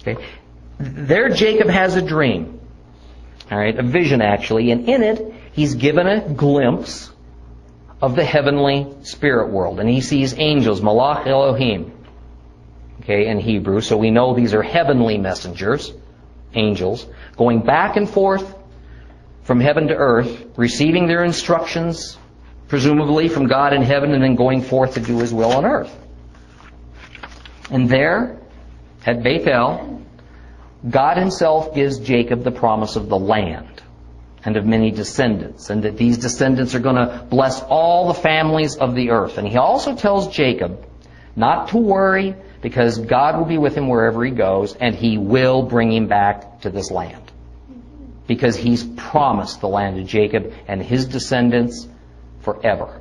Okay? 0.00 0.24
There 0.78 1.28
Jacob 1.30 1.68
has 1.68 1.96
a 1.96 2.02
dream. 2.02 2.60
All 3.50 3.58
right, 3.58 3.76
a 3.76 3.82
vision 3.82 4.20
actually, 4.20 4.70
and 4.70 4.88
in 4.88 5.02
it 5.02 5.34
he's 5.52 5.74
given 5.74 6.06
a 6.06 6.28
glimpse 6.28 7.10
of 8.02 8.14
the 8.14 8.24
heavenly 8.24 8.86
spirit 9.02 9.48
world, 9.48 9.80
and 9.80 9.88
he 9.88 10.00
sees 10.00 10.34
angels, 10.38 10.80
Malach 10.80 11.26
Elohim, 11.26 11.97
okay, 13.00 13.26
in 13.26 13.38
Hebrew. 13.38 13.80
So 13.80 13.96
we 13.96 14.10
know 14.10 14.34
these 14.34 14.54
are 14.54 14.62
heavenly 14.62 15.18
messengers, 15.18 15.92
angels, 16.54 17.06
going 17.36 17.60
back 17.62 17.96
and 17.96 18.08
forth 18.08 18.54
from 19.42 19.60
heaven 19.60 19.88
to 19.88 19.94
earth, 19.94 20.44
receiving 20.56 21.06
their 21.06 21.24
instructions, 21.24 22.18
presumably 22.68 23.28
from 23.28 23.46
God 23.46 23.72
in 23.72 23.82
heaven, 23.82 24.12
and 24.12 24.22
then 24.22 24.34
going 24.34 24.62
forth 24.62 24.94
to 24.94 25.00
do 25.00 25.18
His 25.18 25.32
will 25.32 25.52
on 25.52 25.64
earth. 25.64 25.94
And 27.70 27.88
there, 27.88 28.38
at 29.06 29.22
Bethel, 29.22 30.02
God 30.88 31.16
Himself 31.16 31.74
gives 31.74 31.98
Jacob 31.98 32.44
the 32.44 32.50
promise 32.50 32.96
of 32.96 33.08
the 33.08 33.18
land 33.18 33.82
and 34.44 34.56
of 34.56 34.64
many 34.64 34.90
descendants, 34.90 35.70
and 35.70 35.82
that 35.84 35.96
these 35.96 36.18
descendants 36.18 36.74
are 36.74 36.80
going 36.80 36.96
to 36.96 37.26
bless 37.28 37.60
all 37.62 38.08
the 38.08 38.14
families 38.14 38.76
of 38.76 38.94
the 38.94 39.10
earth. 39.10 39.38
And 39.38 39.48
He 39.48 39.56
also 39.56 39.96
tells 39.96 40.28
Jacob 40.28 40.86
not 41.36 41.68
to 41.68 41.78
worry 41.78 42.36
because 42.60 42.98
God 42.98 43.36
will 43.36 43.44
be 43.44 43.58
with 43.58 43.76
him 43.76 43.88
wherever 43.88 44.24
he 44.24 44.30
goes, 44.30 44.74
and 44.74 44.94
He 44.94 45.18
will 45.18 45.62
bring 45.62 45.92
him 45.92 46.08
back 46.08 46.62
to 46.62 46.70
this 46.70 46.90
land. 46.90 47.22
Because 48.26 48.56
He's 48.56 48.84
promised 48.84 49.60
the 49.60 49.68
land 49.68 49.96
to 49.96 50.04
Jacob 50.04 50.52
and 50.66 50.82
his 50.82 51.06
descendants 51.06 51.86
forever. 52.40 53.00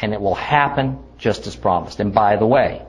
And 0.00 0.12
it 0.12 0.20
will 0.20 0.34
happen 0.34 0.98
just 1.18 1.46
as 1.46 1.56
promised. 1.56 2.00
And 2.00 2.12
by 2.12 2.36
the 2.36 2.46
way, 2.46 2.82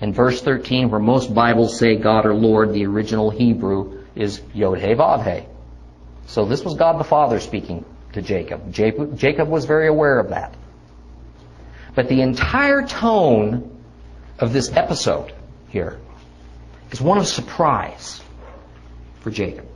in 0.00 0.12
verse 0.12 0.40
13, 0.40 0.90
where 0.90 1.00
most 1.00 1.34
Bibles 1.34 1.76
say 1.76 1.96
God 1.96 2.24
or 2.24 2.34
Lord, 2.34 2.72
the 2.72 2.86
original 2.86 3.30
Hebrew 3.30 4.04
is 4.14 4.40
Yod 4.54 4.78
He 4.78 4.94
Vav 4.94 5.24
He. 5.24 5.46
So 6.26 6.44
this 6.44 6.64
was 6.64 6.74
God 6.74 7.00
the 7.00 7.04
Father 7.04 7.40
speaking 7.40 7.84
to 8.12 8.22
Jacob. 8.22 8.72
Jacob 8.72 9.48
was 9.48 9.64
very 9.64 9.88
aware 9.88 10.20
of 10.20 10.30
that. 10.30 10.54
But 11.94 12.08
the 12.08 12.20
entire 12.20 12.86
tone 12.86 13.77
of 14.38 14.52
this 14.52 14.70
episode 14.72 15.32
here 15.68 15.98
is 16.90 17.00
one 17.00 17.18
of 17.18 17.26
surprise 17.26 18.20
for 19.20 19.30
Jacob. 19.30 19.66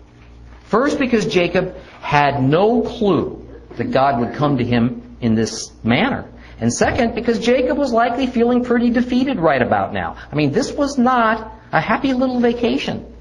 First, 0.64 0.98
because 0.98 1.26
Jacob 1.26 1.76
had 2.00 2.42
no 2.42 2.82
clue 2.82 3.46
that 3.76 3.90
God 3.90 4.20
would 4.20 4.34
come 4.34 4.58
to 4.58 4.64
him 4.64 5.16
in 5.20 5.34
this 5.34 5.70
manner. 5.84 6.30
And 6.58 6.72
second, 6.72 7.14
because 7.14 7.38
Jacob 7.38 7.76
was 7.76 7.92
likely 7.92 8.26
feeling 8.26 8.64
pretty 8.64 8.90
defeated 8.90 9.38
right 9.38 9.60
about 9.60 9.92
now. 9.92 10.16
I 10.30 10.34
mean, 10.34 10.52
this 10.52 10.72
was 10.72 10.96
not 10.96 11.52
a 11.72 11.80
happy 11.80 12.12
little 12.12 12.40
vacation 12.40 13.12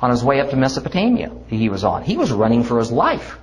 on 0.00 0.10
his 0.10 0.22
way 0.22 0.40
up 0.40 0.50
to 0.50 0.56
Mesopotamia 0.56 1.30
that 1.30 1.56
he 1.56 1.68
was 1.68 1.84
on. 1.84 2.02
He 2.02 2.16
was 2.16 2.30
running 2.30 2.62
for 2.62 2.78
his 2.78 2.92
life. 2.92 3.38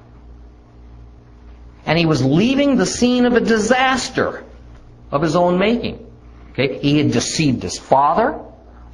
And 1.85 1.99
he 1.99 2.05
was 2.05 2.23
leaving 2.23 2.77
the 2.77 2.85
scene 2.85 3.25
of 3.25 3.33
a 3.33 3.41
disaster 3.41 4.43
of 5.11 5.21
his 5.21 5.35
own 5.35 5.59
making. 5.59 6.04
Okay? 6.57 6.79
He 6.79 6.97
had 6.97 7.11
deceived 7.11 7.61
his 7.61 7.77
father 7.77 8.39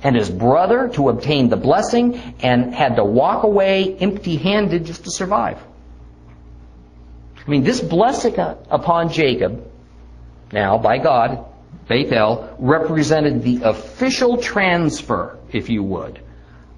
and 0.04 0.16
his 0.16 0.30
brother 0.30 0.90
to 0.90 1.10
obtain 1.10 1.50
the 1.50 1.58
blessing 1.58 2.36
and 2.42 2.74
had 2.74 2.96
to 2.96 3.06
walk 3.06 3.44
away 3.44 3.96
empty 3.98 4.36
handed 4.36 4.86
just 4.86 5.04
to 5.04 5.12
survive. 5.12 5.60
I 7.46 7.50
mean, 7.50 7.64
this 7.64 7.82
blessing 7.82 8.36
upon 8.38 9.10
Jacob, 9.12 9.68
now 10.52 10.78
by 10.78 10.98
God, 10.98 11.46
Bethel, 11.88 12.56
represented 12.60 13.44
the 13.44 13.62
official 13.64 14.38
transfer, 14.38 15.38
if 15.52 15.70
you 15.70 15.84
would, 15.84 16.20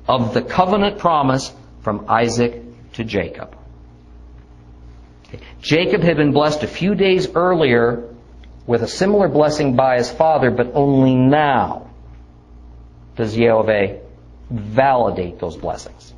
of 0.07 0.33
the 0.33 0.41
covenant 0.41 0.99
promise 0.99 1.51
from 1.81 2.05
Isaac 2.09 2.61
to 2.93 3.03
Jacob. 3.03 3.57
Jacob 5.61 6.01
had 6.01 6.17
been 6.17 6.31
blessed 6.31 6.63
a 6.63 6.67
few 6.67 6.93
days 6.93 7.27
earlier 7.35 8.12
with 8.65 8.83
a 8.83 8.87
similar 8.87 9.27
blessing 9.27 9.75
by 9.75 9.97
his 9.97 10.11
father, 10.11 10.51
but 10.51 10.71
only 10.73 11.15
now 11.15 11.89
does 13.15 13.35
Yehovah 13.35 13.99
validate 14.49 15.39
those 15.39 15.57
blessings. 15.57 16.13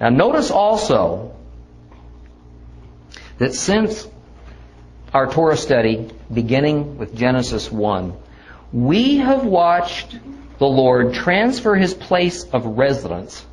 Now 0.00 0.08
notice 0.10 0.50
also 0.50 1.34
that 3.38 3.54
since 3.54 4.06
our 5.12 5.30
Torah 5.30 5.56
study, 5.56 6.10
beginning 6.32 6.98
with 6.98 7.14
Genesis 7.14 7.70
1, 7.70 8.16
we 8.72 9.18
have 9.18 9.44
watched 9.44 10.18
the 10.58 10.66
Lord 10.66 11.14
transfer 11.14 11.74
his 11.74 11.94
place 11.94 12.44
of 12.44 12.64
residence 12.64 13.44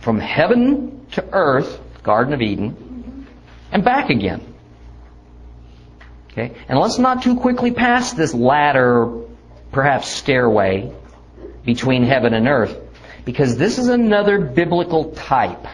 from 0.00 0.18
heaven 0.18 1.06
to 1.12 1.24
earth, 1.32 1.80
Garden 2.02 2.34
of 2.34 2.42
Eden, 2.42 3.26
and 3.72 3.84
back 3.84 4.10
again. 4.10 4.49
Okay? 6.32 6.54
And 6.68 6.78
let's 6.78 6.98
not 6.98 7.22
too 7.22 7.36
quickly 7.36 7.72
pass 7.72 8.12
this 8.12 8.32
ladder, 8.34 9.10
perhaps 9.72 10.08
stairway, 10.08 10.92
between 11.64 12.04
heaven 12.04 12.34
and 12.34 12.48
earth, 12.48 12.76
because 13.24 13.56
this 13.56 13.78
is 13.78 13.88
another 13.88 14.40
biblical 14.40 15.12
type 15.12 15.66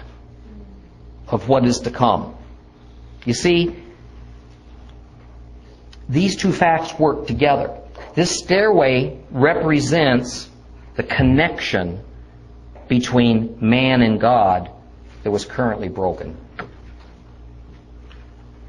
of 1.29 1.49
what 1.49 1.65
is 1.65 1.81
to 1.81 1.91
come. 1.91 2.35
You 3.25 3.35
see, 3.35 3.75
these 6.09 6.37
two 6.37 6.53
facts 6.53 6.99
work 6.99 7.27
together. 7.27 7.77
This 8.15 8.39
stairway 8.39 9.19
represents 9.31 10.49
the 10.95 11.03
connection 11.03 12.01
between 12.89 13.59
man 13.61 14.03
and 14.03 14.21
God 14.21 14.71
that 15.23 15.31
was 15.31 15.45
currently 15.45 15.89
broken. 15.89 16.37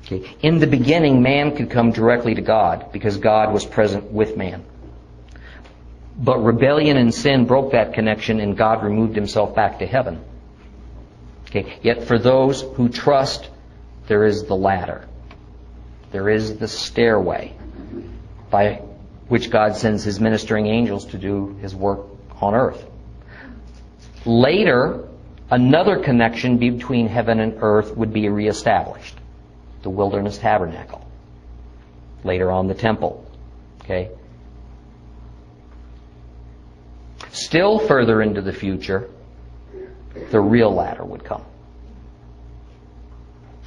Okay. 0.09 0.37
In 0.41 0.59
the 0.59 0.67
beginning, 0.67 1.21
man 1.21 1.55
could 1.55 1.69
come 1.69 1.91
directly 1.91 2.35
to 2.35 2.41
God 2.41 2.91
because 2.93 3.17
God 3.17 3.53
was 3.53 3.65
present 3.65 4.05
with 4.05 4.37
man. 4.37 4.63
But 6.17 6.39
rebellion 6.39 6.97
and 6.97 7.13
sin 7.13 7.45
broke 7.45 7.73
that 7.73 7.93
connection 7.93 8.39
and 8.39 8.57
God 8.57 8.83
removed 8.83 9.15
himself 9.15 9.53
back 9.53 9.79
to 9.79 9.85
heaven. 9.85 10.23
Okay. 11.49 11.77
Yet 11.81 12.05
for 12.05 12.17
those 12.17 12.61
who 12.61 12.87
trust, 12.89 13.49
there 14.07 14.23
is 14.23 14.45
the 14.45 14.55
ladder. 14.55 15.07
There 16.11 16.29
is 16.29 16.57
the 16.57 16.69
stairway 16.69 17.53
by 18.49 18.81
which 19.27 19.49
God 19.49 19.75
sends 19.75 20.03
his 20.05 20.21
ministering 20.21 20.67
angels 20.67 21.05
to 21.07 21.17
do 21.17 21.57
his 21.61 21.75
work 21.75 21.99
on 22.39 22.55
earth. 22.55 22.85
Later, 24.25 25.05
another 25.49 25.99
connection 25.99 26.57
between 26.59 27.07
heaven 27.07 27.41
and 27.41 27.57
earth 27.61 27.95
would 27.95 28.13
be 28.13 28.29
reestablished. 28.29 29.15
The 29.87 29.91
wilderness 29.91 30.37
tabernacle. 30.37 31.01
Later 32.25 32.51
on, 32.51 32.67
the 32.67 32.73
temple. 32.73 33.25
Okay? 33.85 34.11
Still 37.31 37.79
further 37.79 38.21
into 38.21 38.41
the 38.41 38.51
future, 38.51 39.09
the 40.29 40.41
real 40.41 40.73
ladder 40.73 41.05
would 41.05 41.23
come. 41.23 41.45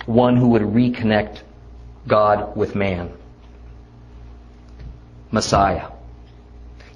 One 0.04 0.36
who 0.36 0.48
would 0.48 0.60
reconnect 0.60 1.40
God 2.06 2.54
with 2.54 2.74
man. 2.74 3.14
Messiah. 5.30 5.86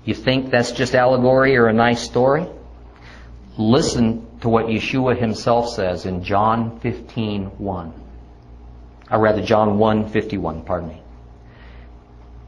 You 0.05 0.13
think 0.13 0.51
that's 0.51 0.73
just 0.73 0.95
allegory 0.95 1.57
or 1.57 1.69
a 1.69 1.73
nice 1.73 2.03
story? 2.03 2.47
Listen 3.57 4.27
to 4.43 4.51
what 4.51 4.67
Yeshua 4.67 5.17
himself 5.19 5.71
says 5.71 6.05
in 6.05 6.25
John 6.25 6.79
15:1. 6.81 8.04
Or 9.15 9.21
rather 9.21 9.43
John 9.43 9.79
1:51, 9.79 10.63
pardon 10.67 10.89
me. 10.89 11.03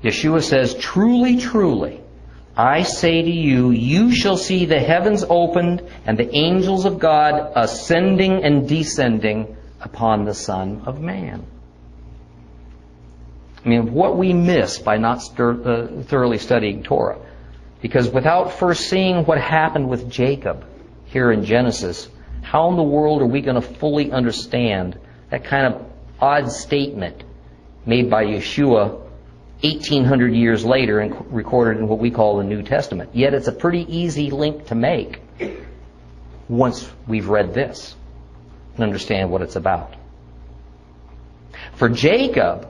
Yeshua 0.03 0.43
says, 0.43 0.75
"Truly, 0.75 1.37
truly, 1.37 2.01
I 2.57 2.83
say 2.83 3.23
to 3.23 3.31
you, 3.31 3.71
you 3.71 4.11
shall 4.11 4.37
see 4.37 4.65
the 4.65 4.81
heavens 4.81 5.25
opened 5.29 5.83
and 6.07 6.19
the 6.19 6.35
angels 6.35 6.85
of 6.85 6.99
God 6.99 7.53
ascending 7.55 8.43
and 8.43 8.69
descending 8.69 9.57
upon 9.81 10.25
the 10.25 10.35
Son 10.35 10.83
of 10.87 11.01
Man. 11.01 11.45
I 13.65 13.69
mean, 13.69 13.93
what 13.93 14.17
we 14.17 14.33
miss 14.33 14.81
by 14.81 14.97
not 14.97 15.23
stir, 15.23 15.53
uh, 15.53 16.03
thoroughly 16.03 16.39
studying 16.39 16.83
Torah. 16.83 17.19
Because 17.81 18.11
without 18.11 18.55
first 18.55 18.89
seeing 18.89 19.25
what 19.25 19.39
happened 19.39 19.89
with 19.89 20.11
Jacob 20.11 20.65
here 21.05 21.31
in 21.31 21.45
Genesis, 21.45 22.09
how 22.43 22.71
in 22.71 22.77
the 22.77 22.83
world 22.83 23.23
are 23.23 23.27
we 23.27 23.41
going 23.41 23.61
to 23.61 23.69
fully 23.79 24.11
understand 24.11 24.99
that 25.31 25.45
kind 25.45 25.73
of 25.73 25.96
odd 26.21 26.51
statement 26.51 27.23
made 27.85 28.11
by 28.11 28.25
Yeshua 28.25 29.01
1800 29.63 30.35
years 30.35 30.65
later 30.65 31.01
and 31.01 31.33
recorded 31.33 31.79
in 31.79 31.89
what 31.89 31.99
we 31.99 32.11
call 32.11 32.39
the 32.39 32.45
New 32.45 32.63
Testament. 32.63 33.11
Yet 33.15 33.35
it's 33.35 33.49
a 33.49 33.53
pretty 33.53 33.87
easy 33.97 34.31
link 34.31 34.67
to 34.67 34.75
make 34.75 35.21
once 36.49 36.89
we've 37.07 37.29
read 37.29 37.55
this 37.55 37.95
and 38.75 38.85
understand 38.85 39.31
what 39.31 39.43
it's 39.43 39.57
about. 39.57 39.95
For 41.75 41.89
Jacob, 41.89 42.69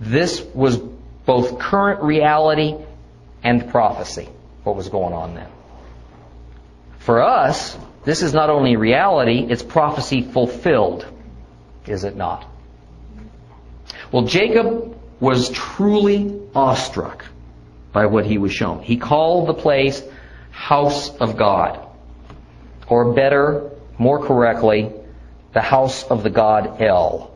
this 0.00 0.44
was 0.54 0.78
both 1.24 1.58
current 1.58 2.02
reality 2.02 2.74
and 3.42 3.68
prophecy, 3.70 4.28
what 4.64 4.76
was 4.76 4.88
going 4.88 5.14
on 5.14 5.34
then. 5.34 5.48
For 6.98 7.22
us, 7.22 7.76
this 8.04 8.22
is 8.22 8.34
not 8.34 8.50
only 8.50 8.76
reality, 8.76 9.46
it's 9.48 9.62
prophecy 9.62 10.22
fulfilled, 10.22 11.06
is 11.86 12.04
it 12.04 12.16
not? 12.16 12.46
Well, 14.12 14.24
Jacob 14.24 14.98
was 15.20 15.50
truly 15.50 16.40
awestruck 16.54 17.24
by 17.92 18.06
what 18.06 18.26
he 18.26 18.38
was 18.38 18.52
shown. 18.52 18.82
He 18.82 18.96
called 18.96 19.48
the 19.48 19.54
place 19.54 20.02
house 20.50 21.14
of 21.16 21.36
God, 21.36 21.84
or 22.88 23.12
better, 23.12 23.70
more 23.98 24.24
correctly, 24.24 24.92
the 25.52 25.60
house 25.60 26.04
of 26.04 26.22
the 26.22 26.30
god 26.30 26.80
El. 26.80 27.34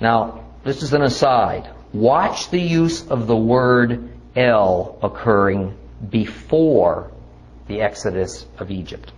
Now, 0.00 0.44
this 0.64 0.82
is 0.82 0.92
an 0.92 1.02
aside. 1.02 1.68
Watch 1.92 2.50
the 2.50 2.60
use 2.60 3.06
of 3.08 3.26
the 3.26 3.36
word 3.36 4.10
El 4.36 4.98
occurring 5.02 5.76
before 6.08 7.10
the 7.66 7.82
exodus 7.82 8.46
of 8.58 8.70
Egypt. 8.70 9.12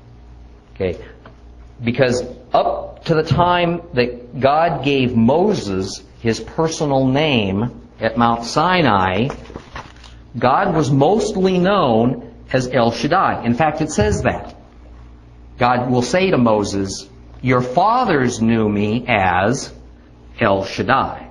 Okay? 0.75 0.99
Because 1.83 2.23
up 2.53 3.05
to 3.07 3.15
the 3.15 3.23
time 3.23 3.83
that 3.95 4.39
God 4.39 4.85
gave 4.85 5.17
Moses 5.17 6.03
his 6.21 6.39
personal 6.39 7.07
name 7.07 7.89
at 7.99 8.17
Mount 8.17 8.45
Sinai, 8.45 9.29
God 10.39 10.75
was 10.75 10.91
mostly 10.91 11.59
known 11.59 12.33
as 12.53 12.69
El 12.69 12.93
Shaddai. 12.93 13.45
In 13.45 13.55
fact, 13.55 13.81
it 13.81 13.91
says 13.91 14.23
that. 14.23 14.55
God 15.59 15.91
will 15.91 16.03
say 16.03 16.31
to 16.31 16.39
Moses, 16.39 17.09
Your 17.41 17.61
fathers 17.61 18.41
knew 18.41 18.69
me 18.69 19.05
as 19.09 19.73
El 20.41 20.65
Shaddai. 20.65 21.31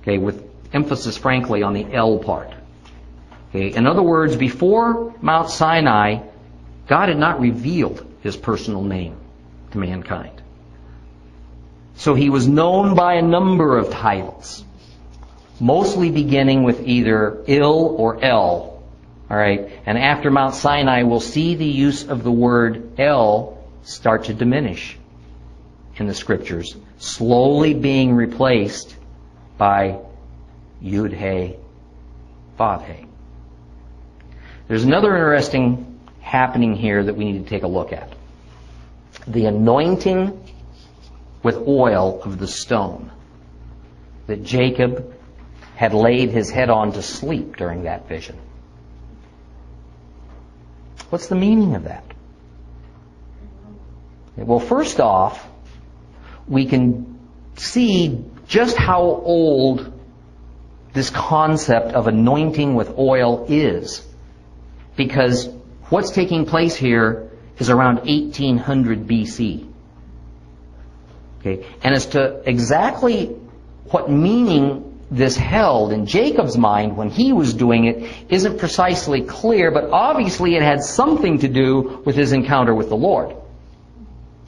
Okay, 0.00 0.18
with 0.18 0.48
emphasis, 0.72 1.16
frankly, 1.16 1.62
on 1.62 1.74
the 1.74 1.84
El 1.92 2.18
part. 2.18 2.52
Okay, 3.50 3.74
in 3.74 3.86
other 3.86 4.02
words, 4.02 4.36
before 4.36 5.14
Mount 5.20 5.50
Sinai, 5.50 6.22
God 6.86 7.08
had 7.08 7.18
not 7.18 7.40
revealed 7.40 8.06
his 8.22 8.36
personal 8.36 8.82
name 8.82 9.16
to 9.72 9.78
mankind. 9.78 10.42
So 11.96 12.14
he 12.14 12.30
was 12.30 12.46
known 12.46 12.94
by 12.94 13.14
a 13.14 13.22
number 13.22 13.76
of 13.76 13.90
titles, 13.90 14.64
mostly 15.60 16.10
beginning 16.10 16.62
with 16.62 16.86
either 16.86 17.42
Il 17.46 17.96
or 17.98 18.22
El. 18.22 18.82
All 19.30 19.36
right, 19.36 19.70
and 19.84 19.98
after 19.98 20.30
Mount 20.30 20.54
Sinai, 20.54 21.02
we'll 21.02 21.20
see 21.20 21.54
the 21.54 21.66
use 21.66 22.08
of 22.08 22.22
the 22.22 22.32
word 22.32 22.98
El 22.98 23.58
start 23.82 24.24
to 24.24 24.34
diminish 24.34 24.96
in 25.96 26.06
the 26.06 26.14
scriptures, 26.14 26.76
slowly 26.98 27.74
being 27.74 28.14
replaced 28.14 28.94
by 29.58 29.98
Yud 30.82 31.12
He, 31.12 31.56
Vav 32.58 32.86
He. 32.86 33.06
There's 34.68 34.84
another 34.84 35.14
interesting 35.16 36.00
happening 36.20 36.76
here 36.76 37.02
that 37.02 37.14
we 37.14 37.32
need 37.32 37.44
to 37.44 37.50
take 37.50 37.64
a 37.64 37.68
look 37.68 37.92
at. 37.92 38.12
The 39.28 39.46
anointing 39.46 40.42
with 41.42 41.56
oil 41.56 42.22
of 42.22 42.38
the 42.38 42.46
stone 42.46 43.10
that 44.26 44.42
Jacob 44.42 45.14
had 45.76 45.94
laid 45.94 46.30
his 46.30 46.50
head 46.50 46.70
on 46.70 46.92
to 46.92 47.02
sleep 47.02 47.56
during 47.56 47.84
that 47.84 48.08
vision. 48.08 48.36
What's 51.10 51.28
the 51.28 51.36
meaning 51.36 51.74
of 51.74 51.84
that? 51.84 52.04
Well, 54.36 54.60
first 54.60 55.00
off, 55.00 55.48
we 56.46 56.66
can 56.66 57.18
see 57.56 58.24
just 58.46 58.76
how 58.76 59.02
old 59.02 59.92
this 60.92 61.10
concept 61.10 61.92
of 61.92 62.06
anointing 62.06 62.74
with 62.74 62.96
oil 62.98 63.46
is. 63.48 64.06
Because 64.96 65.48
what's 65.90 66.10
taking 66.10 66.46
place 66.46 66.74
here 66.74 67.27
is 67.58 67.70
around 67.70 67.96
1800 68.00 69.06
BC. 69.06 69.66
Okay, 71.40 71.66
and 71.82 71.94
as 71.94 72.06
to 72.06 72.42
exactly 72.48 73.26
what 73.90 74.10
meaning 74.10 74.98
this 75.10 75.36
held 75.36 75.92
in 75.92 76.06
Jacob's 76.06 76.58
mind 76.58 76.96
when 76.96 77.08
he 77.08 77.32
was 77.32 77.54
doing 77.54 77.86
it 77.86 78.10
isn't 78.28 78.58
precisely 78.58 79.22
clear, 79.22 79.70
but 79.70 79.84
obviously 79.90 80.54
it 80.56 80.62
had 80.62 80.82
something 80.82 81.38
to 81.38 81.48
do 81.48 82.02
with 82.04 82.14
his 82.14 82.32
encounter 82.32 82.74
with 82.74 82.88
the 82.88 82.96
Lord. 82.96 83.34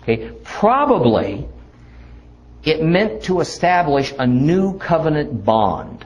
Okay, 0.02 0.32
probably 0.42 1.48
it 2.64 2.82
meant 2.82 3.24
to 3.24 3.40
establish 3.40 4.12
a 4.18 4.26
new 4.26 4.76
covenant 4.78 5.44
bond 5.44 6.04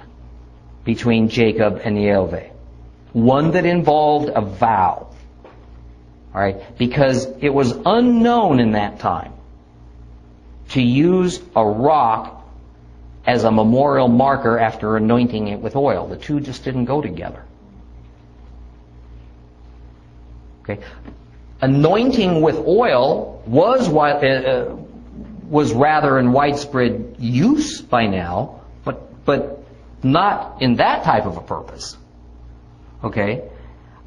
between 0.85 1.29
Jacob 1.29 1.81
and 1.83 2.01
Yahweh. 2.01 2.51
One 3.12 3.53
that 3.53 3.64
involved 3.64 4.31
a 4.35 4.40
vow. 4.40 5.09
Alright? 6.35 6.77
Because 6.79 7.27
it 7.40 7.51
was 7.51 7.73
unknown 7.87 8.59
in 8.59 8.73
that 8.73 8.99
time 8.99 9.33
to 10.70 10.83
use 10.83 11.40
a 11.55 11.64
rock 11.64 12.44
as 13.27 13.44
a 13.44 13.51
memorial 13.51 14.09
marker 14.09 14.59
after 14.59 14.97
anointing 14.97 15.49
it 15.49 15.61
with 15.61 15.77
oil. 15.77 16.09
The 16.09 16.16
two 16.16 16.40
just 16.40 16.64
didn't 16.64 16.87
go 16.87 17.01
together. 17.01 17.44
Okay. 20.62 20.83
Anointing 21.61 22.40
with 22.40 22.57
oil 22.57 23.42
was 23.47 23.88
uh, 23.88 24.01
uh, 24.01 24.77
was 25.49 25.73
rather 25.73 26.18
in 26.18 26.33
widespread 26.33 27.16
use 27.18 27.81
by 27.81 28.07
now, 28.07 28.61
but 28.85 29.25
but 29.25 29.64
not 30.03 30.61
in 30.62 30.77
that 30.77 31.05
type 31.05 31.27
of 31.27 31.37
a 31.37 31.42
purpose. 31.42 31.97
Okay. 33.03 33.49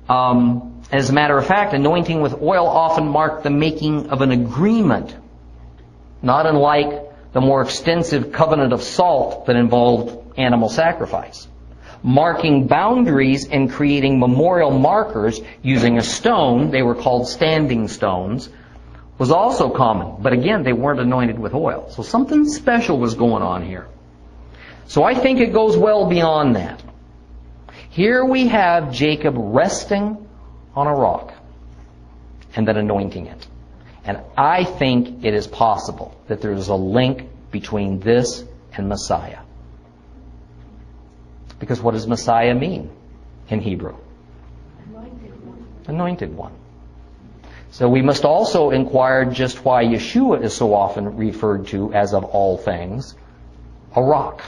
Um, 0.10 0.77
as 0.92 1.10
a 1.10 1.14
matter 1.14 1.38
of 1.38 1.46
fact, 1.46 1.74
anointing 1.74 2.22
with 2.22 2.42
oil 2.42 2.66
often 2.66 3.08
marked 3.08 3.44
the 3.44 3.50
making 3.50 4.10
of 4.10 4.22
an 4.22 4.32
agreement, 4.32 5.16
not 6.22 6.46
unlike 6.46 7.34
the 7.34 7.42
more 7.42 7.62
extensive 7.62 8.32
covenant 8.32 8.72
of 8.72 8.82
salt 8.82 9.48
that 9.48 9.56
involved 9.56 10.40
animal 10.40 10.70
sacrifice. 10.70 11.48
Marking 12.04 12.68
boundaries 12.68 13.50
and 13.50 13.70
creating 13.70 14.20
memorial 14.20 14.72
markers 14.72 15.42
using 15.62 15.98
a 15.98 16.04
stone, 16.04 16.72
they 16.72 16.84
were 16.84 16.96
called 16.96 17.28
standing 17.28 17.90
stones, 17.90 18.50
was 19.18 19.32
also 19.32 19.70
common. 19.70 20.22
But 20.22 20.32
again, 20.32 20.64
they 20.64 20.74
weren't 20.74 21.00
anointed 21.00 21.38
with 21.38 21.54
oil. 21.54 21.90
So 21.90 22.04
something 22.04 22.48
special 22.48 22.98
was 22.98 23.16
going 23.16 23.44
on 23.44 23.66
here. 23.66 23.88
So 24.88 25.04
I 25.04 25.16
think 25.16 25.42
it 25.42 25.52
goes 25.52 25.76
well 25.76 26.08
beyond 26.08 26.56
that. 26.56 26.82
Here 27.90 28.24
we 28.24 28.48
have 28.48 28.94
Jacob 28.94 29.34
resting 29.38 30.27
on 30.78 30.86
a 30.86 30.94
rock 30.94 31.34
and 32.56 32.68
then 32.68 32.78
anointing 32.78 33.26
it. 33.26 33.48
And 34.06 34.20
I 34.38 34.64
think 34.64 35.26
it 35.26 35.34
is 35.34 35.48
possible 35.48 36.16
that 36.28 36.40
there 36.40 36.54
is 36.54 36.68
a 36.68 36.76
link 36.76 37.28
between 37.52 38.00
this 38.00 38.44
and 38.74 38.88
Messiah. 38.88 39.40
Because 41.60 41.82
what 41.82 41.96
does 41.96 42.06
Messiah 42.06 42.54
mean 42.54 42.92
in 43.50 43.60
Hebrew? 43.60 43.96
Anointed 44.86 45.46
one. 45.46 45.68
Anointed 45.88 46.38
one. 46.38 46.54
So 47.72 47.90
we 47.90 48.04
must 48.04 48.24
also 48.24 48.70
inquire 48.70 49.26
just 49.26 49.66
why 49.66 49.84
Yeshua 49.84 50.44
is 50.44 50.54
so 50.56 50.76
often 50.76 51.18
referred 51.18 51.68
to 51.68 51.92
as 51.92 52.14
of 52.14 52.24
all 52.24 52.56
things 52.56 53.16
a 53.96 54.02
rock. 54.02 54.44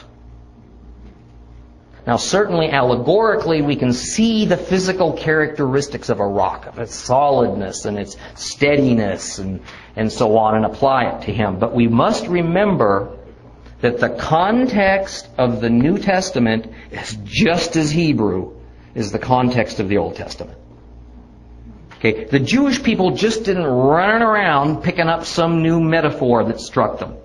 Now, 2.10 2.18
certainly 2.18 2.72
allegorically, 2.72 3.62
we 3.62 3.76
can 3.76 3.94
see 3.94 4.46
the 4.46 4.58
physical 4.58 5.14
characteristics 5.14 6.10
of 6.10 6.20
a 6.20 6.26
rock, 6.26 6.66
of 6.66 6.80
its 6.80 6.96
solidness 6.96 7.86
and 7.86 8.00
its 8.00 8.18
steadiness 8.34 9.38
and, 9.38 9.60
and 9.96 10.12
so 10.12 10.36
on, 10.36 10.56
and 10.56 10.66
apply 10.66 11.04
it 11.04 11.26
to 11.26 11.32
him. 11.32 11.60
But 11.60 11.76
we 11.76 11.88
must 11.88 12.26
remember 12.26 13.16
that 13.82 14.00
the 14.00 14.10
context 14.10 15.28
of 15.38 15.62
the 15.62 15.70
New 15.70 16.00
Testament 16.00 16.74
is 16.90 17.16
just 17.26 17.76
as 17.76 17.92
Hebrew 17.92 18.60
as 18.96 19.12
the 19.12 19.20
context 19.20 19.80
of 19.80 19.88
the 19.88 19.98
Old 19.98 20.16
Testament. 20.16 20.58
Okay, 21.98 22.24
the 22.24 22.40
Jewish 22.40 22.82
people 22.82 23.12
just 23.12 23.44
didn't 23.44 23.68
run 23.68 24.24
around 24.24 24.82
picking 24.82 25.08
up 25.08 25.26
some 25.26 25.62
new 25.62 25.80
metaphor 25.80 26.44
that 26.46 26.60
struck 26.60 26.98
them. 26.98 27.18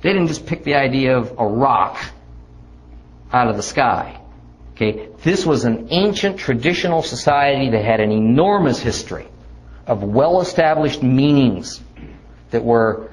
They 0.00 0.12
didn't 0.12 0.26
just 0.26 0.44
pick 0.44 0.64
the 0.64 0.74
idea 0.74 1.16
of 1.16 1.36
a 1.38 1.46
rock 1.46 2.04
out 3.32 3.48
of 3.48 3.56
the 3.56 3.62
sky. 3.62 4.20
Okay, 4.74 5.08
this 5.22 5.44
was 5.44 5.64
an 5.64 5.88
ancient 5.90 6.38
traditional 6.38 7.02
society 7.02 7.70
that 7.70 7.84
had 7.84 8.00
an 8.00 8.10
enormous 8.10 8.78
history 8.80 9.26
of 9.86 10.02
well-established 10.02 11.02
meanings 11.02 11.80
that 12.50 12.64
were 12.64 13.10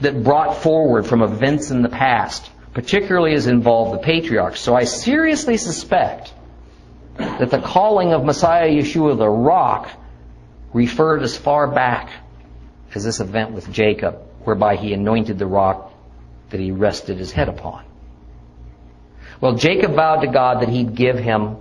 that 0.00 0.24
brought 0.24 0.56
forward 0.56 1.06
from 1.06 1.22
events 1.22 1.70
in 1.70 1.82
the 1.82 1.88
past, 1.88 2.50
particularly 2.72 3.34
as 3.34 3.46
involved 3.46 3.94
the 3.94 4.04
patriarchs. 4.04 4.60
So 4.60 4.74
I 4.74 4.84
seriously 4.84 5.56
suspect 5.56 6.32
that 7.16 7.50
the 7.50 7.60
calling 7.60 8.12
of 8.12 8.24
Messiah 8.24 8.68
Yeshua 8.68 9.16
the 9.16 9.28
rock 9.28 9.88
referred 10.72 11.22
as 11.22 11.36
far 11.36 11.68
back 11.68 12.10
as 12.94 13.04
this 13.04 13.20
event 13.20 13.52
with 13.52 13.70
Jacob 13.72 14.18
whereby 14.44 14.76
he 14.76 14.92
anointed 14.92 15.38
the 15.38 15.46
rock 15.46 15.92
that 16.50 16.60
he 16.60 16.70
rested 16.70 17.18
his 17.18 17.32
head 17.32 17.48
upon. 17.48 17.84
Well, 19.40 19.54
Jacob 19.54 19.94
vowed 19.94 20.20
to 20.20 20.28
God 20.28 20.62
that 20.62 20.68
he'd 20.68 20.94
give 20.94 21.18
him 21.18 21.56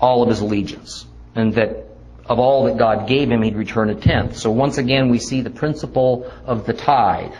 all 0.00 0.22
of 0.22 0.28
his 0.28 0.40
allegiance, 0.40 1.06
and 1.34 1.54
that 1.54 1.86
of 2.26 2.38
all 2.38 2.64
that 2.64 2.76
God 2.76 3.08
gave 3.08 3.30
him, 3.30 3.42
he'd 3.42 3.56
return 3.56 3.88
a 3.90 3.94
tenth. 3.94 4.36
So 4.36 4.50
once 4.50 4.78
again, 4.78 5.08
we 5.08 5.18
see 5.18 5.40
the 5.40 5.50
principle 5.50 6.30
of 6.44 6.66
the 6.66 6.74
tithe. 6.74 7.32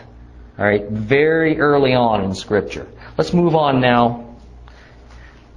All 0.57 0.65
right, 0.65 0.89
very 0.89 1.59
early 1.59 1.93
on 1.93 2.23
in 2.23 2.33
Scripture. 2.33 2.87
Let's 3.17 3.33
move 3.33 3.55
on 3.55 3.81
now. 3.81 4.35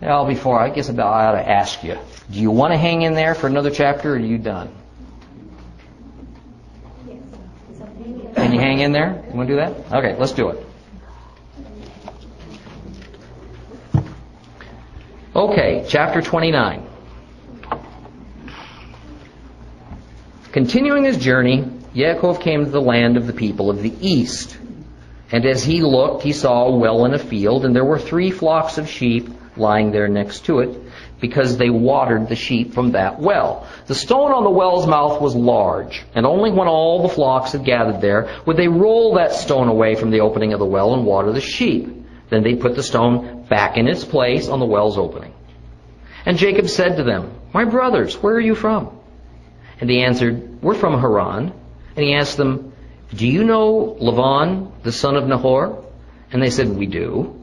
Well, 0.01 0.27
before 0.27 0.61
I 0.61 0.69
guess 0.69 0.89
about 0.89 1.13
I 1.13 1.27
ought 1.27 1.33
to 1.33 1.49
ask 1.49 1.83
you, 1.83 1.97
do 2.31 2.41
you 2.41 2.51
want 2.51 2.73
to 2.73 2.79
hang 2.79 3.03
in 3.03 3.15
there 3.15 3.35
for 3.35 3.47
another 3.47 3.71
chapter, 3.71 4.13
or 4.13 4.17
are 4.17 4.19
you 4.19 4.39
done? 4.39 4.71
Can 8.35 8.53
you 8.53 8.61
hang 8.61 8.81
in 8.81 8.93
there? 8.93 9.25
You 9.29 9.37
want 9.37 9.49
to 9.49 9.55
do 9.55 9.61
that? 9.61 9.93
Okay, 9.93 10.17
let's 10.19 10.33
do 10.33 10.51
it. 10.51 10.67
Okay, 15.35 15.87
chapter 15.89 16.21
29. 16.21 16.87
Continuing 20.53 21.05
his 21.05 21.17
journey, 21.17 21.63
Yaakov 21.95 22.43
came 22.43 22.67
to 22.67 22.71
the 22.71 22.83
land 22.83 23.17
of 23.17 23.27
the 23.27 23.33
people 23.33 23.71
of 23.71 23.81
the 23.81 23.95
east. 24.07 24.59
And 25.31 25.47
as 25.47 25.65
he 25.65 25.81
looked, 25.81 26.23
he 26.23 26.35
saw 26.35 26.67
a 26.67 26.77
well 26.77 27.07
in 27.07 27.15
a 27.15 27.19
field, 27.19 27.65
and 27.65 27.75
there 27.75 27.85
were 27.85 27.99
three 27.99 28.31
flocks 28.31 28.77
of 28.77 28.91
sheep 28.91 29.31
lying 29.57 29.91
there 29.91 30.07
next 30.07 30.45
to 30.47 30.59
it, 30.59 30.79
because 31.19 31.57
they 31.57 31.71
watered 31.71 32.29
the 32.29 32.37
sheep 32.37 32.75
from 32.75 32.93
that 32.93 33.19
well. 33.19 33.67
The 33.87 33.95
stone 33.95 34.33
on 34.33 34.45
the 34.45 34.51
well's 34.51 34.87
mouth 34.87 35.19
was 35.19 35.35
large, 35.35 36.03
and 36.15 36.27
only 36.27 36.51
when 36.51 36.69
all 36.69 37.01
the 37.01 37.15
flocks 37.15 37.53
had 37.53 37.65
gathered 37.65 38.03
there 38.03 38.29
would 38.45 38.59
they 38.59 38.69
roll 38.69 39.15
that 39.15 39.33
stone 39.33 39.69
away 39.69 39.95
from 39.95 40.11
the 40.11 40.21
opening 40.21 40.53
of 40.53 40.59
the 40.59 40.67
well 40.67 40.93
and 40.93 41.07
water 41.07 41.33
the 41.33 41.41
sheep. 41.41 42.02
Then 42.33 42.43
they 42.43 42.55
put 42.55 42.77
the 42.77 42.83
stone 42.83 43.43
back 43.43 43.77
in 43.77 43.87
its 43.87 44.07
place 44.07 44.49
on 44.49 44.59
the 44.59 44.65
well's 44.65 44.97
opening. 44.97 45.35
And 46.25 46.39
Jacob 46.39 46.67
said 46.67 46.97
to 46.97 47.03
them, 47.03 47.31
My 47.53 47.67
brothers, 47.67 48.15
where 48.15 48.35
are 48.35 48.41
you 48.41 48.55
from? 48.55 48.99
And 49.79 49.91
they 49.91 49.99
answered, 49.99 50.63
We're 50.63 50.75
from 50.75 50.99
Haran. 50.99 51.53
And 51.95 52.05
he 52.07 52.15
asked 52.15 52.39
them, 52.39 52.73
Do 53.15 53.27
you 53.27 53.45
know 53.45 53.99
Laban, 54.01 54.73
the 54.83 54.93
son 54.93 55.17
of 55.17 55.27
Nahor? 55.27 55.85
And 56.33 56.43
they 56.43 56.49
said, 56.49 56.71
We 56.71 56.87
do. 56.87 57.39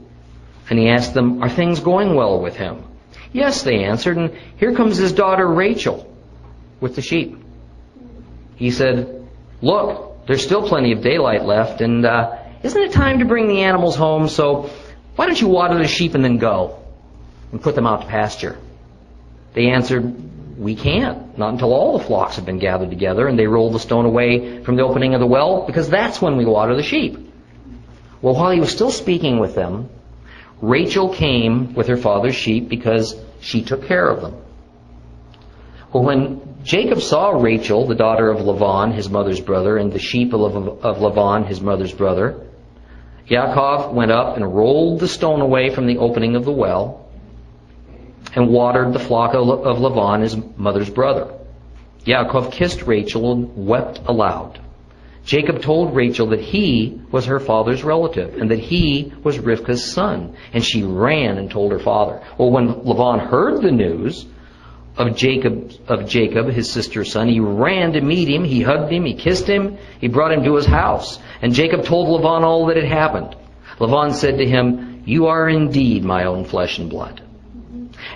And 0.72 0.80
he 0.80 0.90
asked 0.90 1.14
them, 1.14 1.44
Are 1.44 1.50
things 1.50 1.82
going 1.82 2.16
well 2.16 2.42
with 2.42 2.56
him? 2.56 2.84
Yes, 3.32 3.62
they 3.62 3.84
answered, 3.84 4.18
and 4.18 4.36
here 4.58 4.74
comes 4.74 4.98
his 4.98 5.12
daughter 5.12 5.46
Rachel 5.46 6.12
with 6.80 6.96
the 6.96 7.04
sheep. 7.04 7.38
He 8.56 8.72
said, 8.72 9.28
Look, 9.62 10.26
there's 10.26 10.44
still 10.44 10.68
plenty 10.68 10.94
of 10.94 11.04
daylight 11.04 11.46
left, 11.46 11.80
and 11.82 12.04
uh, 12.04 12.39
isn't 12.64 12.82
it 12.82 12.92
time 12.92 13.20
to 13.20 13.26
bring 13.26 13.48
the 13.48 13.62
animals 13.62 13.96
home? 13.96 14.28
So 14.28 14.70
why 15.16 15.26
don't 15.26 15.40
you 15.40 15.48
water 15.48 15.78
the 15.78 15.88
sheep 15.88 16.16
and 16.16 16.24
then 16.24 16.38
go 16.38 16.80
and 17.52 17.62
put 17.62 17.76
them 17.76 17.88
out 17.88 18.02
to 18.02 18.08
pasture? 18.08 18.58
They 19.54 19.68
answered, 19.70 20.58
We 20.58 20.76
can't, 20.76 21.38
not 21.38 21.54
until 21.54 21.74
all 21.74 21.98
the 21.98 22.04
flocks 22.04 22.36
have 22.36 22.46
been 22.46 22.60
gathered 22.60 22.90
together 22.90 23.28
and 23.28 23.38
they 23.38 23.48
rolled 23.48 23.74
the 23.74 23.80
stone 23.80 24.06
away 24.06 24.64
from 24.64 24.76
the 24.76 24.84
opening 24.84 25.14
of 25.14 25.20
the 25.20 25.28
well, 25.28 25.66
because 25.66 25.90
that's 25.90 26.22
when 26.22 26.38
we 26.38 26.46
water 26.46 26.76
the 26.76 26.84
sheep. 26.84 27.18
Well, 28.22 28.36
while 28.36 28.52
he 28.52 28.60
was 28.60 28.72
still 28.72 28.92
speaking 28.92 29.40
with 29.40 29.56
them, 29.56 29.90
Rachel 30.62 31.14
came 31.14 31.74
with 31.74 31.88
her 31.88 31.98
father's 31.98 32.36
sheep 32.36 32.68
because 32.68 33.16
she 33.40 33.62
took 33.62 33.86
care 33.86 34.08
of 34.08 34.22
them. 34.22 34.36
Well, 35.94 36.04
when 36.04 36.60
Jacob 36.64 37.02
saw 37.02 37.32
Rachel, 37.32 37.88
the 37.88 37.96
daughter 37.96 38.30
of 38.30 38.42
Laban, 38.42 38.92
his 38.92 39.10
mother's 39.10 39.40
brother, 39.40 39.78
and 39.78 39.92
the 39.92 40.00
sheep 40.00 40.34
of 40.34 41.02
Laban, 41.02 41.46
his 41.46 41.62
mother's 41.62 41.94
brother, 41.94 42.46
Yaakov 43.30 43.94
went 43.94 44.12
up 44.12 44.36
and 44.36 44.56
rolled 44.56 45.00
the 45.00 45.08
stone 45.08 45.42
away 45.42 45.70
from 45.70 45.86
the 45.86 45.98
opening 45.98 46.36
of 46.36 46.46
the 46.46 46.52
well 46.52 47.08
and 48.36 48.50
watered 48.50 48.94
the 48.94 49.00
flock 49.00 49.34
of 49.34 49.80
Laban, 49.80 50.22
his 50.22 50.36
mother's 50.58 50.90
brother. 50.90 51.34
Yaakov 52.06 52.52
kissed 52.52 52.84
Rachel 52.84 53.32
and 53.32 53.68
wept 53.68 54.02
aloud. 54.06 54.60
Jacob 55.26 55.62
told 55.62 55.96
Rachel 55.96 56.28
that 56.28 56.40
he 56.40 57.00
was 57.12 57.26
her 57.26 57.40
father's 57.40 57.84
relative 57.84 58.36
and 58.36 58.50
that 58.50 58.60
he 58.60 59.14
was 59.24 59.38
Rivka's 59.38 59.92
son. 59.92 60.36
And 60.54 60.64
she 60.64 60.82
ran 60.82 61.38
and 61.38 61.52
told 61.52 61.72
her 61.72 61.80
father. 61.80 62.22
Well, 62.38 62.50
when 62.50 62.84
Laban 62.84 63.28
heard 63.28 63.62
the 63.62 63.72
news 63.72 64.26
of 65.00 65.16
Jacob, 65.16 65.72
of 65.88 66.08
Jacob, 66.08 66.48
his 66.50 66.72
sister's 66.72 67.12
son, 67.12 67.28
he 67.28 67.40
ran 67.40 67.94
to 67.94 68.02
meet 68.02 68.28
him. 68.28 68.44
He 68.44 68.62
hugged 68.62 68.92
him. 68.92 69.06
He 69.06 69.16
kissed 69.16 69.48
him. 69.48 69.78
He 70.00 70.08
brought 70.08 70.32
him 70.32 70.44
to 70.44 70.56
his 70.56 70.66
house. 70.66 71.20
And 71.42 71.54
Jacob 71.54 71.86
told 71.86 72.10
Laban 72.10 72.44
all 72.44 72.68
that 72.68 72.76
had 72.76 72.86
happened. 72.86 73.36
Laban 73.80 74.14
said 74.14 74.38
to 74.38 74.46
him, 74.46 75.04
You 75.06 75.28
are 75.28 75.50
indeed 75.50 76.04
my 76.04 76.26
own 76.26 76.46
flesh 76.46 76.78
and 76.78 76.90
blood. 76.90 77.22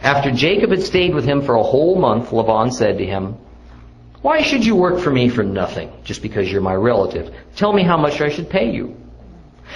After 0.01 0.31
Jacob 0.31 0.71
had 0.71 0.83
stayed 0.83 1.15
with 1.15 1.25
him 1.25 1.41
for 1.41 1.55
a 1.55 1.63
whole 1.63 1.95
month, 1.95 2.31
Laban 2.31 2.71
said 2.71 2.97
to 2.97 3.05
him, 3.05 3.37
why 4.23 4.41
should 4.41 4.65
you 4.65 4.77
work 4.77 5.01
for 5.01 5.11
me 5.11 5.27
for 5.27 5.43
nothing, 5.43 5.91
just 6.05 6.21
because 6.21 6.49
you're 6.49 6.61
my 6.61 6.73
relative? 6.73 7.35
Tell 7.57 7.73
me 7.73 7.83
how 7.83 7.97
much 7.97 8.21
I 8.21 8.29
should 8.29 8.49
pay 8.49 8.71
you. 8.71 8.95